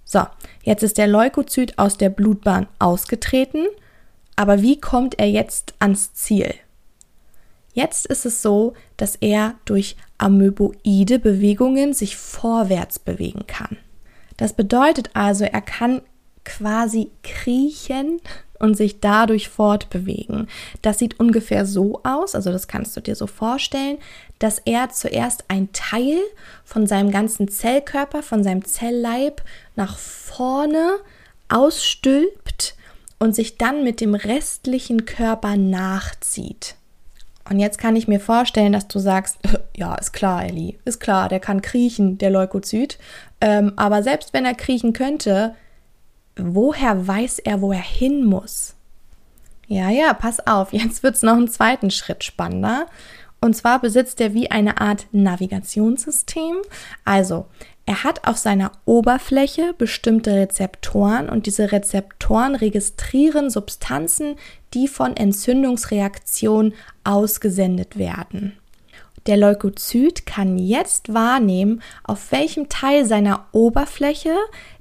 So, 0.04 0.22
jetzt 0.62 0.82
ist 0.82 0.98
der 0.98 1.08
Leukozyt 1.08 1.78
aus 1.78 1.96
der 1.96 2.10
Blutbahn 2.10 2.68
ausgetreten, 2.78 3.66
aber 4.36 4.62
wie 4.62 4.80
kommt 4.80 5.18
er 5.18 5.28
jetzt 5.28 5.74
ans 5.80 6.12
Ziel? 6.14 6.54
Jetzt 7.72 8.06
ist 8.06 8.24
es 8.24 8.40
so, 8.40 8.74
dass 8.96 9.16
er 9.16 9.54
durch 9.64 9.96
amöboide 10.18 11.18
Bewegungen 11.18 11.92
sich 11.92 12.16
vorwärts 12.16 13.00
bewegen 13.00 13.46
kann. 13.48 13.76
Das 14.36 14.52
bedeutet 14.52 15.10
also, 15.14 15.44
er 15.44 15.60
kann 15.60 16.02
quasi 16.44 17.10
kriechen 17.22 18.20
und 18.58 18.76
sich 18.76 19.00
dadurch 19.00 19.48
fortbewegen. 19.48 20.48
Das 20.82 20.98
sieht 20.98 21.20
ungefähr 21.20 21.66
so 21.66 22.00
aus, 22.02 22.34
also 22.34 22.50
das 22.52 22.68
kannst 22.68 22.96
du 22.96 23.00
dir 23.00 23.14
so 23.14 23.26
vorstellen, 23.26 23.98
dass 24.38 24.58
er 24.58 24.90
zuerst 24.90 25.44
ein 25.48 25.70
Teil 25.72 26.18
von 26.64 26.86
seinem 26.86 27.10
ganzen 27.10 27.48
Zellkörper, 27.48 28.22
von 28.22 28.42
seinem 28.42 28.64
Zellleib 28.64 29.42
nach 29.76 29.98
vorne 29.98 30.96
ausstülpt 31.48 32.76
und 33.18 33.34
sich 33.34 33.58
dann 33.58 33.84
mit 33.84 34.00
dem 34.00 34.14
restlichen 34.14 35.04
Körper 35.04 35.56
nachzieht. 35.56 36.76
Und 37.48 37.60
jetzt 37.60 37.78
kann 37.78 37.96
ich 37.96 38.08
mir 38.08 38.20
vorstellen, 38.20 38.72
dass 38.72 38.88
du 38.88 38.98
sagst, 38.98 39.38
ja, 39.76 39.94
ist 39.96 40.12
klar, 40.12 40.44
Ellie, 40.44 40.74
ist 40.84 41.00
klar, 41.00 41.28
der 41.28 41.40
kann 41.40 41.60
kriechen, 41.60 42.18
der 42.18 42.30
Leukozyt. 42.30 42.98
Ähm, 43.40 43.72
aber 43.76 44.02
selbst 44.02 44.32
wenn 44.32 44.46
er 44.46 44.54
kriechen 44.54 44.92
könnte, 44.92 45.54
woher 46.36 47.06
weiß 47.06 47.40
er, 47.40 47.60
wo 47.60 47.72
er 47.72 47.78
hin 47.82 48.24
muss? 48.24 48.74
Ja, 49.66 49.90
ja, 49.90 50.12
pass 50.14 50.46
auf, 50.46 50.72
jetzt 50.72 51.02
wird 51.02 51.16
es 51.16 51.22
noch 51.22 51.34
einen 51.34 51.48
zweiten 51.48 51.90
Schritt 51.90 52.24
spannender. 52.24 52.86
Und 53.40 53.54
zwar 53.54 53.80
besitzt 53.80 54.20
er 54.20 54.32
wie 54.32 54.50
eine 54.50 54.80
Art 54.80 55.06
Navigationssystem. 55.12 56.56
Also, 57.04 57.46
er 57.86 58.02
hat 58.02 58.26
auf 58.26 58.38
seiner 58.38 58.72
Oberfläche 58.86 59.74
bestimmte 59.76 60.32
Rezeptoren 60.32 61.28
und 61.28 61.44
diese 61.44 61.70
Rezeptoren 61.70 62.54
registrieren 62.54 63.50
Substanzen, 63.50 64.36
die 64.72 64.88
von 64.88 65.14
Entzündungsreaktionen 65.14 66.72
ausgesendet 67.04 67.98
werden. 67.98 68.56
Der 69.26 69.36
Leukozyt 69.36 70.26
kann 70.26 70.58
jetzt 70.58 71.12
wahrnehmen, 71.12 71.82
auf 72.02 72.30
welchem 72.32 72.68
Teil 72.68 73.06
seiner 73.06 73.46
Oberfläche 73.52 74.34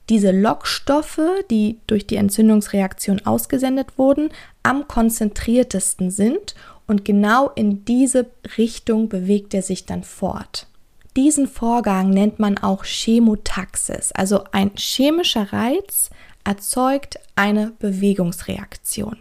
diese 0.10 0.32
Lockstoffe, 0.32 1.22
die 1.50 1.80
durch 1.88 2.06
die 2.08 2.18
Entzündungsreaktion 2.18 3.26
ausgesendet 3.26 3.98
wurden, 3.98 4.30
am 4.62 4.88
konzentriertesten 4.88 6.12
sind 6.12 6.56
und 6.88 7.06
genau 7.06 7.50
in 7.50 7.86
diese 7.86 8.28
Richtung 8.58 9.10
bewegt 9.10 9.54
er 9.54 9.62
sich 9.62 9.86
dann 9.86 10.04
fort. 10.04 10.68
Diesen 11.16 11.48
Vorgang 11.48 12.10
nennt 12.10 12.40
man 12.40 12.58
auch 12.58 12.84
Chemotaxis, 12.84 14.12
also 14.14 14.44
ein 14.52 14.72
chemischer 14.76 15.54
Reiz 15.54 16.10
erzeugt 16.44 17.20
eine 17.36 17.72
Bewegungsreaktion. 17.80 19.18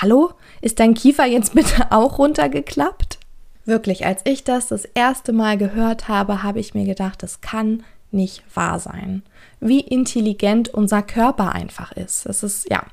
Hallo? 0.00 0.32
Ist 0.60 0.80
dein 0.80 0.94
Kiefer 0.94 1.24
jetzt 1.24 1.54
bitte 1.54 1.86
auch 1.92 2.18
runtergeklappt? 2.18 3.18
Wirklich, 3.64 4.06
als 4.06 4.22
ich 4.24 4.44
das 4.44 4.68
das 4.68 4.84
erste 4.84 5.32
Mal 5.32 5.56
gehört 5.56 6.08
habe, 6.08 6.42
habe 6.42 6.60
ich 6.60 6.74
mir 6.74 6.84
gedacht, 6.84 7.22
das 7.22 7.40
kann 7.40 7.84
nicht 8.10 8.42
wahr 8.54 8.78
sein. 8.78 9.22
Wie 9.60 9.80
intelligent 9.80 10.68
unser 10.68 11.02
Körper 11.02 11.52
einfach 11.52 11.92
ist. 11.92 12.26
Das 12.26 12.42
ist 12.42 12.70
ja 12.70 12.84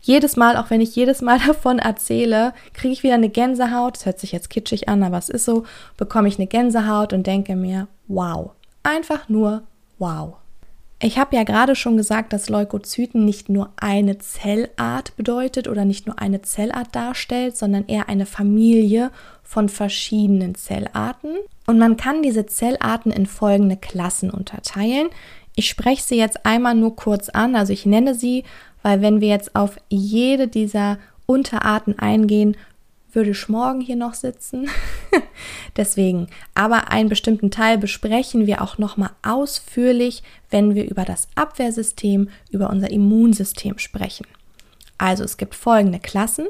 jedes 0.00 0.36
Mal, 0.36 0.56
auch 0.56 0.70
wenn 0.70 0.80
ich 0.80 0.96
jedes 0.96 1.22
Mal 1.22 1.38
davon 1.46 1.78
erzähle, 1.78 2.52
kriege 2.72 2.92
ich 2.92 3.02
wieder 3.02 3.14
eine 3.14 3.28
Gänsehaut. 3.28 3.96
Das 3.96 4.06
hört 4.06 4.20
sich 4.20 4.32
jetzt 4.32 4.50
kitschig 4.50 4.88
an, 4.88 5.02
aber 5.02 5.18
es 5.18 5.28
ist 5.28 5.44
so, 5.44 5.64
bekomme 5.96 6.28
ich 6.28 6.38
eine 6.38 6.46
Gänsehaut 6.46 7.12
und 7.12 7.26
denke 7.26 7.56
mir, 7.56 7.88
wow. 8.08 8.50
Einfach 8.82 9.28
nur 9.28 9.62
wow. 9.98 10.34
Ich 11.00 11.18
habe 11.18 11.36
ja 11.36 11.42
gerade 11.42 11.76
schon 11.76 11.98
gesagt, 11.98 12.32
dass 12.32 12.48
Leukozyten 12.48 13.26
nicht 13.26 13.50
nur 13.50 13.72
eine 13.76 14.16
Zellart 14.18 15.14
bedeutet 15.16 15.68
oder 15.68 15.84
nicht 15.84 16.06
nur 16.06 16.18
eine 16.18 16.40
Zellart 16.40 16.94
darstellt, 16.96 17.58
sondern 17.58 17.86
eher 17.88 18.08
eine 18.08 18.24
Familie 18.24 19.10
von 19.42 19.68
verschiedenen 19.68 20.54
Zellarten. 20.54 21.36
Und 21.66 21.78
man 21.78 21.96
kann 21.96 22.22
diese 22.22 22.46
Zellarten 22.46 23.12
in 23.12 23.26
folgende 23.26 23.76
Klassen 23.76 24.30
unterteilen. 24.30 25.08
Ich 25.56 25.68
spreche 25.68 26.02
sie 26.02 26.16
jetzt 26.16 26.44
einmal 26.44 26.74
nur 26.74 26.96
kurz 26.96 27.28
an, 27.28 27.54
also 27.54 27.72
ich 27.72 27.86
nenne 27.86 28.14
sie, 28.14 28.44
weil 28.82 29.00
wenn 29.02 29.20
wir 29.20 29.28
jetzt 29.28 29.54
auf 29.54 29.76
jede 29.88 30.48
dieser 30.48 30.98
Unterarten 31.26 31.98
eingehen, 31.98 32.56
würde 33.12 33.30
ich 33.30 33.48
morgen 33.48 33.80
hier 33.80 33.96
noch 33.96 34.14
sitzen. 34.14 34.68
Deswegen, 35.76 36.26
aber 36.54 36.90
einen 36.90 37.08
bestimmten 37.08 37.50
Teil 37.50 37.78
besprechen 37.78 38.46
wir 38.46 38.60
auch 38.60 38.78
nochmal 38.78 39.10
ausführlich, 39.22 40.22
wenn 40.50 40.74
wir 40.74 40.88
über 40.88 41.04
das 41.04 41.28
Abwehrsystem, 41.36 42.28
über 42.50 42.70
unser 42.70 42.90
Immunsystem 42.90 43.78
sprechen. 43.78 44.26
Also 44.98 45.24
es 45.24 45.36
gibt 45.36 45.54
folgende 45.54 46.00
Klassen. 46.00 46.46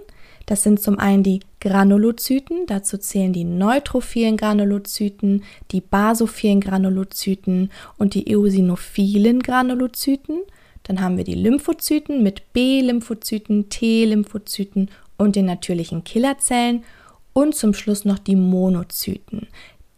Das 0.47 0.63
sind 0.63 0.81
zum 0.81 0.99
einen 0.99 1.23
die 1.23 1.41
Granulozyten, 1.61 2.67
dazu 2.67 2.99
zählen 2.99 3.33
die 3.33 3.45
neutrophilen 3.45 4.37
Granulozyten, 4.37 5.43
die 5.71 5.81
basophilen 5.81 6.61
Granulozyten 6.61 7.71
und 7.97 8.15
die 8.15 8.31
eosinophilen 8.31 9.43
Granulozyten. 9.43 10.41
Dann 10.83 11.01
haben 11.01 11.17
wir 11.17 11.25
die 11.25 11.35
Lymphozyten 11.35 12.23
mit 12.23 12.53
B-Lymphozyten, 12.53 13.71
T-Lymphozyten 13.71 14.91
und 15.17 15.37
den 15.37 15.47
natürlichen 15.47 16.05
Killerzellen 16.05 16.85
und 17.33 17.55
zum 17.55 17.73
Schluss 17.73 18.05
noch 18.05 18.19
die 18.19 18.37
Monozyten. 18.37 19.49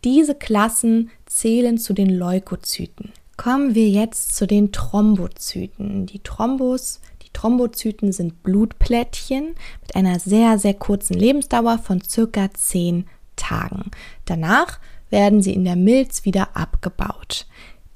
Diese 0.04 0.36
Klassen 0.36 1.10
zählen 1.26 1.78
zu 1.78 1.92
den 1.92 2.10
Leukozyten. 2.10 3.12
Kommen 3.36 3.74
wir 3.74 3.88
jetzt 3.88 4.36
zu 4.36 4.46
den 4.46 4.72
Thrombozyten. 4.72 6.06
Die 6.06 6.20
Thrombos, 6.20 7.00
Thrombozyten 7.36 8.12
sind 8.12 8.42
Blutplättchen 8.42 9.54
mit 9.82 9.94
einer 9.94 10.18
sehr, 10.18 10.58
sehr 10.58 10.74
kurzen 10.74 11.14
Lebensdauer 11.14 11.78
von 11.78 12.00
circa 12.00 12.48
10 12.52 13.06
Tagen. 13.36 13.90
Danach 14.24 14.80
werden 15.10 15.42
sie 15.42 15.52
in 15.52 15.64
der 15.64 15.76
Milz 15.76 16.24
wieder 16.24 16.56
abgebaut. 16.56 17.46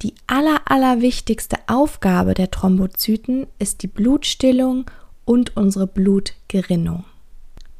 Die 0.03 0.13
aller, 0.27 0.61
aller 0.65 1.01
wichtigste 1.01 1.57
Aufgabe 1.67 2.35
der 2.35 2.51
Thrombozyten 2.51 3.47
ist 3.57 3.81
die 3.81 3.87
Blutstillung 3.87 4.85
und 5.25 5.57
unsere 5.57 5.87
Blutgerinnung. 5.87 7.05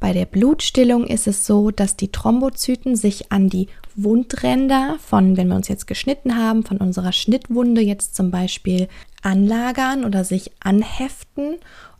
Bei 0.02 0.12
der 0.12 0.26
Blutstillung 0.26 1.06
ist 1.06 1.28
es 1.28 1.46
so, 1.46 1.70
dass 1.70 1.94
die 1.94 2.10
Thrombozyten 2.10 2.96
sich 2.96 3.30
an 3.30 3.48
die 3.48 3.68
Wundränder 3.94 4.96
von, 4.98 5.36
wenn 5.36 5.46
wir 5.46 5.54
uns 5.54 5.68
jetzt 5.68 5.86
geschnitten 5.86 6.36
haben, 6.36 6.64
von 6.64 6.78
unserer 6.78 7.12
Schnittwunde 7.12 7.82
jetzt 7.82 8.16
zum 8.16 8.32
Beispiel 8.32 8.88
anlagern 9.22 10.04
oder 10.04 10.24
sich 10.24 10.50
anheften 10.58 11.58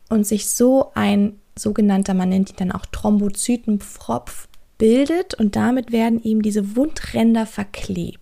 und 0.08 0.26
sich 0.26 0.48
so 0.48 0.90
ein 0.96 1.38
sogenannter, 1.56 2.12
man 2.14 2.30
nennt 2.30 2.50
ihn 2.50 2.56
dann 2.56 2.72
auch 2.72 2.86
Thrombozytenpfropf 2.86 4.48
bildet 4.78 5.34
und 5.34 5.54
damit 5.54 5.92
werden 5.92 6.20
ihm 6.20 6.42
diese 6.42 6.74
Wundränder 6.74 7.46
verklebt. 7.46 8.21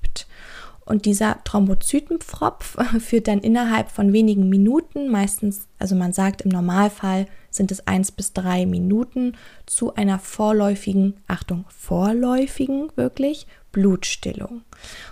Und 0.90 1.05
dieser 1.05 1.38
Thrombozytenpfropf 1.44 2.76
führt 2.98 3.29
dann 3.29 3.38
innerhalb 3.38 3.92
von 3.92 4.12
wenigen 4.12 4.48
Minuten, 4.48 5.09
meistens, 5.09 5.68
also 5.79 5.94
man 5.94 6.12
sagt 6.12 6.42
im 6.42 6.50
Normalfall 6.50 7.26
sind 7.48 7.70
es 7.70 7.87
eins 7.87 8.11
bis 8.11 8.33
drei 8.33 8.66
Minuten, 8.66 9.37
zu 9.66 9.94
einer 9.94 10.18
vorläufigen, 10.18 11.14
Achtung, 11.29 11.64
vorläufigen 11.68 12.88
wirklich 12.96 13.46
Blutstillung. 13.70 14.62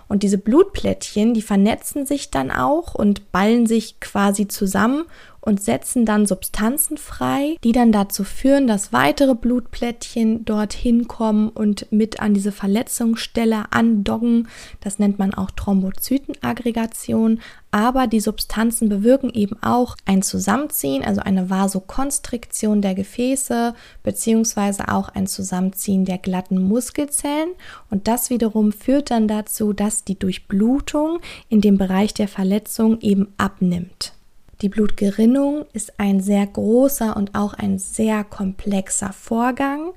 Und 0.09 0.23
diese 0.23 0.39
Blutplättchen, 0.39 1.35
die 1.35 1.43
vernetzen 1.43 2.07
sich 2.07 2.31
dann 2.31 2.51
auch 2.51 2.95
und 2.95 3.31
ballen 3.33 3.67
sich 3.67 4.01
quasi 4.01 4.49
zusammen 4.49 5.05
und 5.41 5.63
setzen 5.63 6.05
dann 6.05 6.27
Substanzen 6.27 6.99
frei, 6.99 7.57
die 7.65 7.73
dann 7.73 7.91
dazu 7.91 8.23
führen, 8.23 8.67
dass 8.67 8.93
weitere 8.93 9.35
Blutplättchen 9.35 10.45
dorthin 10.45 11.09
kommen 11.09 11.49
und 11.49 11.91
mit 11.91 12.21
an 12.21 12.35
diese 12.35 12.53
Verletzungsstelle 12.53 13.73
andocken. 13.73 14.49
Das 14.81 14.99
nennt 14.99 15.19
man 15.19 15.33
auch 15.33 15.51
Thrombozytenaggregation. 15.51 17.41
Aber 17.71 18.07
die 18.07 18.21
Substanzen 18.21 18.89
bewirken 18.89 19.31
eben 19.31 19.63
auch 19.63 19.97
ein 20.07 20.23
Zusammenziehen, 20.23 21.05
also 21.05 21.21
eine 21.21 21.51
Vasokonstriktion 21.51 22.81
der 22.81 22.95
Gefäße, 22.95 23.75
beziehungsweise 24.03 24.89
auch 24.89 25.11
ein 25.11 25.27
Zusammenziehen 25.27 26.07
der 26.07 26.19
glatten 26.19 26.63
Muskelzellen. 26.63 27.51
Und 27.91 28.09
das 28.09 28.31
wiederum 28.31 28.73
führt 28.73 29.11
dann 29.11 29.29
dazu, 29.29 29.58
dass 29.73 30.05
die 30.05 30.19
Durchblutung 30.19 31.21
in 31.49 31.61
dem 31.61 31.79
Bereich 31.79 32.15
der 32.15 32.29
Verletzung 32.29 33.01
eben 33.01 33.33
abnimmt. 33.37 34.15
Die 34.63 34.69
Blutgerinnung 34.69 35.67
ist 35.73 36.01
ein 36.01 36.21
sehr 36.21 36.47
großer 36.47 37.17
und 37.17 37.35
auch 37.35 37.55
ein 37.55 37.79
sehr 37.79 38.25
komplexer 38.25 39.13
Vorgang. 39.13 39.93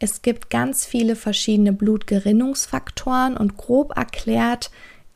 Es 0.00 0.22
gibt 0.22 0.50
ganz 0.50 0.86
viele 0.86 1.14
verschiedene 1.14 1.72
Blutgerinnungsfaktoren 1.72 3.36
und 3.36 3.56
grob 3.56 3.96
erklärt 3.96 4.70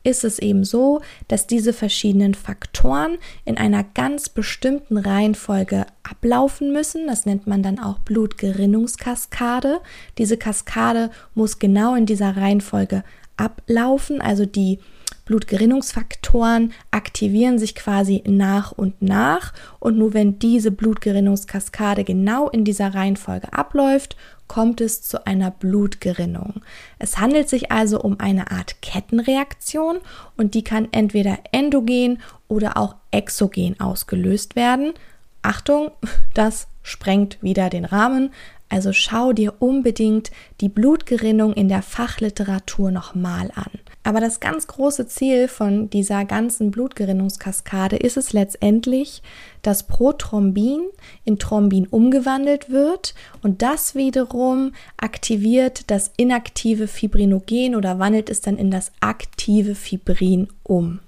ist 0.05 0.23
es 0.23 0.39
eben 0.39 0.63
so, 0.63 1.01
dass 1.27 1.47
diese 1.47 1.73
verschiedenen 1.73 2.35
Faktoren 2.35 3.17
in 3.43 3.57
einer 3.57 3.83
ganz 3.83 4.29
bestimmten 4.29 4.97
Reihenfolge 4.97 5.87
ablaufen 6.03 6.71
müssen. 6.71 7.07
Das 7.07 7.25
nennt 7.25 7.47
man 7.47 7.63
dann 7.63 7.79
auch 7.79 7.99
Blutgerinnungskaskade. 7.99 9.81
Diese 10.19 10.37
Kaskade 10.37 11.09
muss 11.33 11.59
genau 11.59 11.95
in 11.95 12.05
dieser 12.05 12.37
Reihenfolge 12.37 13.03
ablaufen, 13.37 14.21
also 14.21 14.45
die 14.45 14.79
Blutgerinnungsfaktoren 15.25 16.71
aktivieren 16.91 17.57
sich 17.57 17.73
quasi 17.73 18.23
nach 18.27 18.71
und 18.71 19.01
nach 19.01 19.53
und 19.79 19.97
nur 19.97 20.13
wenn 20.13 20.37
diese 20.37 20.69
Blutgerinnungskaskade 20.71 22.03
genau 22.03 22.47
in 22.49 22.63
dieser 22.63 22.93
Reihenfolge 22.93 23.51
abläuft, 23.51 24.15
kommt 24.47 24.81
es 24.81 25.01
zu 25.01 25.25
einer 25.25 25.49
Blutgerinnung. 25.49 26.61
Es 26.99 27.17
handelt 27.17 27.49
sich 27.49 27.71
also 27.71 27.99
um 27.99 28.19
eine 28.19 28.51
Art 28.51 28.81
Kettenreaktion 28.81 29.97
und 30.37 30.53
die 30.53 30.63
kann 30.63 30.87
entweder 30.91 31.39
endogen 31.51 32.21
oder 32.47 32.77
auch 32.77 32.95
exogen 33.09 33.79
ausgelöst 33.79 34.55
werden. 34.55 34.93
Achtung, 35.41 35.91
das 36.35 36.67
sprengt 36.83 37.41
wieder 37.41 37.71
den 37.71 37.85
Rahmen. 37.85 38.31
Also 38.69 38.93
schau 38.93 39.31
dir 39.31 39.53
unbedingt 39.59 40.31
die 40.59 40.69
Blutgerinnung 40.69 41.53
in 41.53 41.69
der 41.69 41.81
Fachliteratur 41.81 42.91
nochmal 42.91 43.51
an. 43.55 43.71
Aber 44.03 44.19
das 44.19 44.39
ganz 44.39 44.67
große 44.67 45.07
Ziel 45.07 45.47
von 45.47 45.89
dieser 45.89 46.25
ganzen 46.25 46.71
Blutgerinnungskaskade 46.71 47.95
ist 47.95 48.17
es 48.17 48.33
letztendlich, 48.33 49.23
dass 49.61 49.87
Prothrombin 49.87 50.81
in 51.23 51.39
Thrombin 51.39 51.87
umgewandelt 51.87 52.69
wird 52.69 53.15
und 53.41 53.61
das 53.63 53.95
wiederum 53.95 54.73
aktiviert 54.97 55.89
das 55.89 56.11
inaktive 56.17 56.87
Fibrinogen 56.87 57.75
oder 57.75 57.97
wandelt 57.97 58.29
es 58.29 58.41
dann 58.41 58.57
in 58.57 58.69
das 58.69 58.91
aktive 58.99 59.73
Fibrin 59.73 60.49
um. 60.63 60.99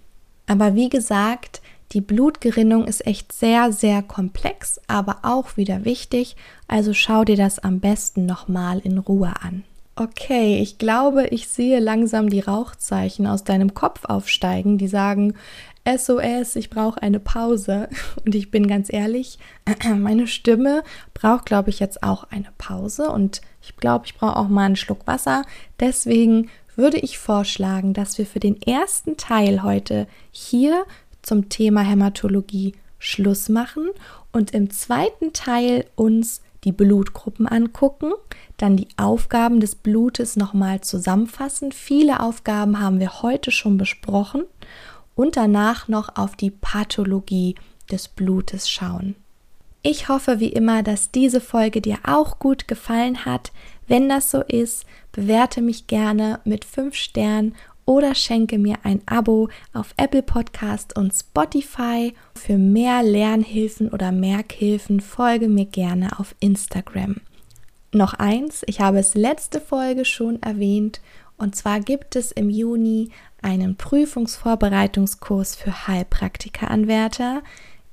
Aber 0.48 0.74
wie 0.74 0.90
gesagt, 0.90 1.62
Die 1.94 2.02
Blutgerinnung 2.02 2.86
ist 2.86 3.06
echt 3.08 3.32
sehr, 3.32 3.72
sehr 3.72 4.02
komplex, 4.02 4.82
aber 4.88 5.20
auch 5.24 5.56
wieder 5.56 5.86
wichtig, 5.86 6.36
also 6.68 6.94
schau 6.94 7.24
dir 7.24 7.38
das 7.38 7.60
am 7.60 7.80
besten 7.80 8.26
nochmal 8.26 8.80
in 8.80 8.98
Ruhe 8.98 9.34
an. 9.42 9.64
Okay, 9.96 10.60
ich 10.62 10.78
glaube, 10.78 11.28
ich 11.28 11.48
sehe 11.48 11.80
langsam 11.80 12.30
die 12.30 12.42
Rauchzeichen 12.42 13.26
aus 13.26 13.44
deinem 13.44 13.74
Kopf 13.74 14.06
aufsteigen, 14.06 14.78
die 14.78 14.88
sagen, 14.88 15.34
SOS, 15.88 16.58
ich 16.58 16.70
brauche 16.70 17.02
eine 17.02 17.20
Pause. 17.20 17.90
Und 18.26 18.36
ich 18.36 18.52
bin 18.52 18.68
ganz 18.68 18.92
ehrlich, 18.92 19.40
meine 19.98 20.28
Stimme 20.28 20.84
braucht, 21.14 21.46
glaube 21.46 21.70
ich, 21.70 21.80
jetzt 21.80 22.04
auch 22.04 22.26
eine 22.26 22.50
Pause. 22.58 23.10
Und 23.10 23.42
ich 23.62 23.78
glaube, 23.78 24.06
ich 24.06 24.16
brauche 24.16 24.36
auch 24.36 24.50
mal 24.50 24.66
einen 24.66 24.76
Schluck 24.76 25.08
Wasser. 25.08 25.44
Deswegen 25.80 26.50
würde 26.76 26.98
ich 26.98 27.18
vorschlagen, 27.18 27.94
dass 27.94 28.18
wir 28.18 28.26
für 28.26 28.40
den 28.40 28.62
ersten 28.62 29.18
Teil 29.18 29.64
heute 29.64 30.08
hier 30.32 30.86
zum 31.28 31.50
Thema 31.50 31.82
Hämatologie 31.82 32.74
Schluss 33.00 33.50
machen 33.50 33.90
und 34.32 34.52
im 34.52 34.70
zweiten 34.72 35.34
Teil 35.34 35.86
uns 35.96 36.42
die 36.64 36.72
Blutgruppen 36.72 37.48
angucken, 37.48 38.14
dann 38.58 38.78
die 38.78 38.88
Aufgaben 38.98 39.60
des 39.60 39.76
Blutes 39.76 40.36
nochmal 40.36 40.82
zusammenfassen. 40.82 41.72
Viele 41.72 42.22
Aufgaben 42.22 42.80
haben 42.80 43.00
wir 43.00 43.22
heute 43.22 43.52
schon 43.52 43.78
besprochen 43.78 44.44
und 45.16 45.38
danach 45.38 45.88
noch 45.88 46.16
auf 46.16 46.36
die 46.36 46.52
Pathologie 46.52 47.56
des 47.92 48.08
Blutes 48.08 48.70
schauen. 48.70 49.16
Ich 49.84 50.10
hoffe 50.10 50.40
wie 50.40 50.50
immer, 50.50 50.82
dass 50.82 51.12
diese 51.12 51.40
Folge 51.40 51.82
dir 51.82 52.00
auch 52.04 52.40
gut 52.40 52.68
gefallen 52.68 53.26
hat. 53.26 53.52
Wenn 53.88 54.10
das 54.10 54.32
so 54.32 54.42
ist, 54.42 54.86
bewerte 55.12 55.62
mich 55.62 55.88
gerne 55.88 56.40
mit 56.44 56.66
5 56.66 56.96
Sternen 56.96 57.56
oder 57.88 58.14
schenke 58.14 58.60
mir 58.60 58.76
ein 58.84 59.02
Abo 59.08 59.50
auf 59.74 59.96
Apple 59.98 60.22
Podcast 60.22 60.96
und 60.96 61.14
Spotify. 61.14 62.14
Für 62.36 62.58
mehr 62.58 63.02
Lernhilfen 63.02 63.90
oder 63.90 64.12
Merkhilfen 64.12 65.00
folge 65.00 65.48
mir 65.48 65.66
gerne 65.66 66.20
auf 66.20 66.36
Instagram. 66.40 67.16
Noch 67.94 68.14
eins, 68.14 68.64
ich 68.68 68.82
habe 68.82 69.00
es 69.00 69.16
letzte 69.16 69.60
Folge 69.60 70.06
schon 70.06 70.40
erwähnt, 70.44 71.02
und 71.38 71.56
zwar 71.56 71.80
gibt 71.80 72.16
es 72.16 72.32
im 72.32 72.50
Juni 72.50 73.10
einen 73.42 73.76
Prüfungsvorbereitungskurs 73.78 75.56
für 75.56 75.88
Heilpraktikeranwärter. 75.88 77.42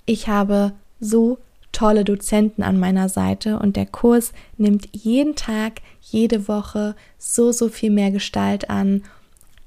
Ich 0.07 0.29
habe 0.29 0.73
so 0.99 1.39
tolle 1.71 2.05
Dozenten 2.05 2.63
an 2.63 2.81
meiner 2.81 3.09
Seite 3.09 3.59
und 3.59 3.77
der 3.77 3.87
Kurs 3.87 4.33
nimmt 4.57 4.89
jeden 4.93 5.37
Tag, 5.37 5.83
jede 6.01 6.49
Woche 6.49 6.97
so, 7.19 7.53
so 7.53 7.69
viel 7.69 7.91
mehr 7.91 8.11
Gestalt 8.11 8.71
an 8.71 9.03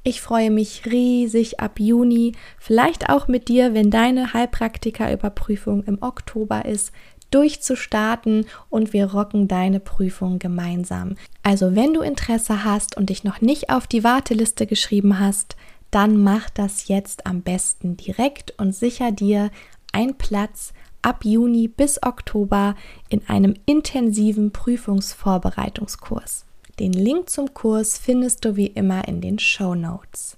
ich 0.08 0.22
freue 0.22 0.52
mich 0.52 0.84
riesig 0.86 1.60
ab 1.60 1.82
Juni, 1.82 2.32
vielleicht 2.58 3.10
auch 3.10 3.28
mit 3.28 3.50
dir, 3.50 3.74
wenn 3.74 3.92
deine 3.92 4.32
Heilpraktikerüberprüfung 4.32 5.84
im 5.84 6.02
Oktober 6.02 6.64
ist, 6.64 6.94
durchzustarten 7.30 8.46
und 8.70 8.94
wir 8.94 9.12
rocken 9.12 9.50
deine 9.50 9.82
Prüfung 9.82 10.40
gemeinsam. 10.40 11.16
Also 11.44 11.76
wenn 11.76 11.94
du 11.94 12.00
Interesse 12.00 12.64
hast 12.64 12.96
und 12.96 13.10
dich 13.10 13.26
noch 13.26 13.42
nicht 13.42 13.70
auf 13.70 13.86
die 13.86 14.06
Warteliste 14.06 14.66
geschrieben 14.66 15.20
hast, 15.20 15.58
dann 15.92 16.16
mach 16.24 16.50
das 16.52 16.88
jetzt 16.88 17.26
am 17.26 17.42
besten 17.42 17.98
direkt 17.98 18.54
und 18.58 18.74
sicher 18.74 19.12
dir 19.12 19.52
einen 19.92 20.18
Platz 20.18 20.72
ab 21.02 21.26
Juni 21.26 21.68
bis 21.68 22.02
Oktober 22.02 22.76
in 23.10 23.28
einem 23.28 23.56
intensiven 23.66 24.52
Prüfungsvorbereitungskurs. 24.54 26.47
Den 26.80 26.94
Link 26.94 27.30
zum 27.30 27.54
Kurs 27.54 27.98
findest 27.98 28.46
du 28.46 28.56
wie 28.56 28.68
immer 28.68 29.08
in 29.08 29.22
den 29.22 29.40
Show 29.40 29.76
Notes. 29.76 30.38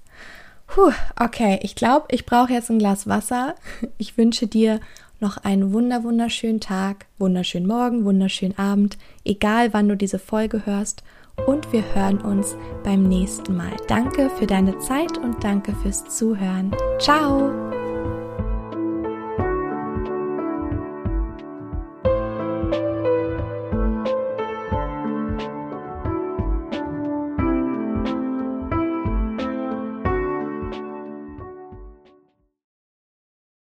Puh, 0.67 0.91
okay, 1.19 1.59
ich 1.63 1.75
glaube, 1.75 2.05
ich 2.11 2.25
brauche 2.25 2.53
jetzt 2.53 2.69
ein 2.69 2.79
Glas 2.79 3.07
Wasser. 3.07 3.55
Ich 3.97 4.17
wünsche 4.17 4.47
dir 4.47 4.79
noch 5.19 5.37
einen 5.37 5.73
wunder 5.73 6.03
wunderschönen 6.03 6.61
Tag, 6.61 7.07
wunderschönen 7.17 7.67
Morgen, 7.67 8.05
wunderschönen 8.05 8.57
Abend, 8.57 8.97
egal 9.25 9.73
wann 9.73 9.89
du 9.89 9.97
diese 9.97 10.19
Folge 10.19 10.65
hörst. 10.65 11.03
Und 11.45 11.71
wir 11.71 11.83
hören 11.95 12.19
uns 12.19 12.55
beim 12.83 13.03
nächsten 13.03 13.55
Mal. 13.55 13.71
Danke 13.87 14.29
für 14.29 14.45
deine 14.45 14.77
Zeit 14.79 15.17
und 15.17 15.43
danke 15.43 15.73
fürs 15.73 16.05
Zuhören. 16.05 16.75
Ciao! 16.99 17.78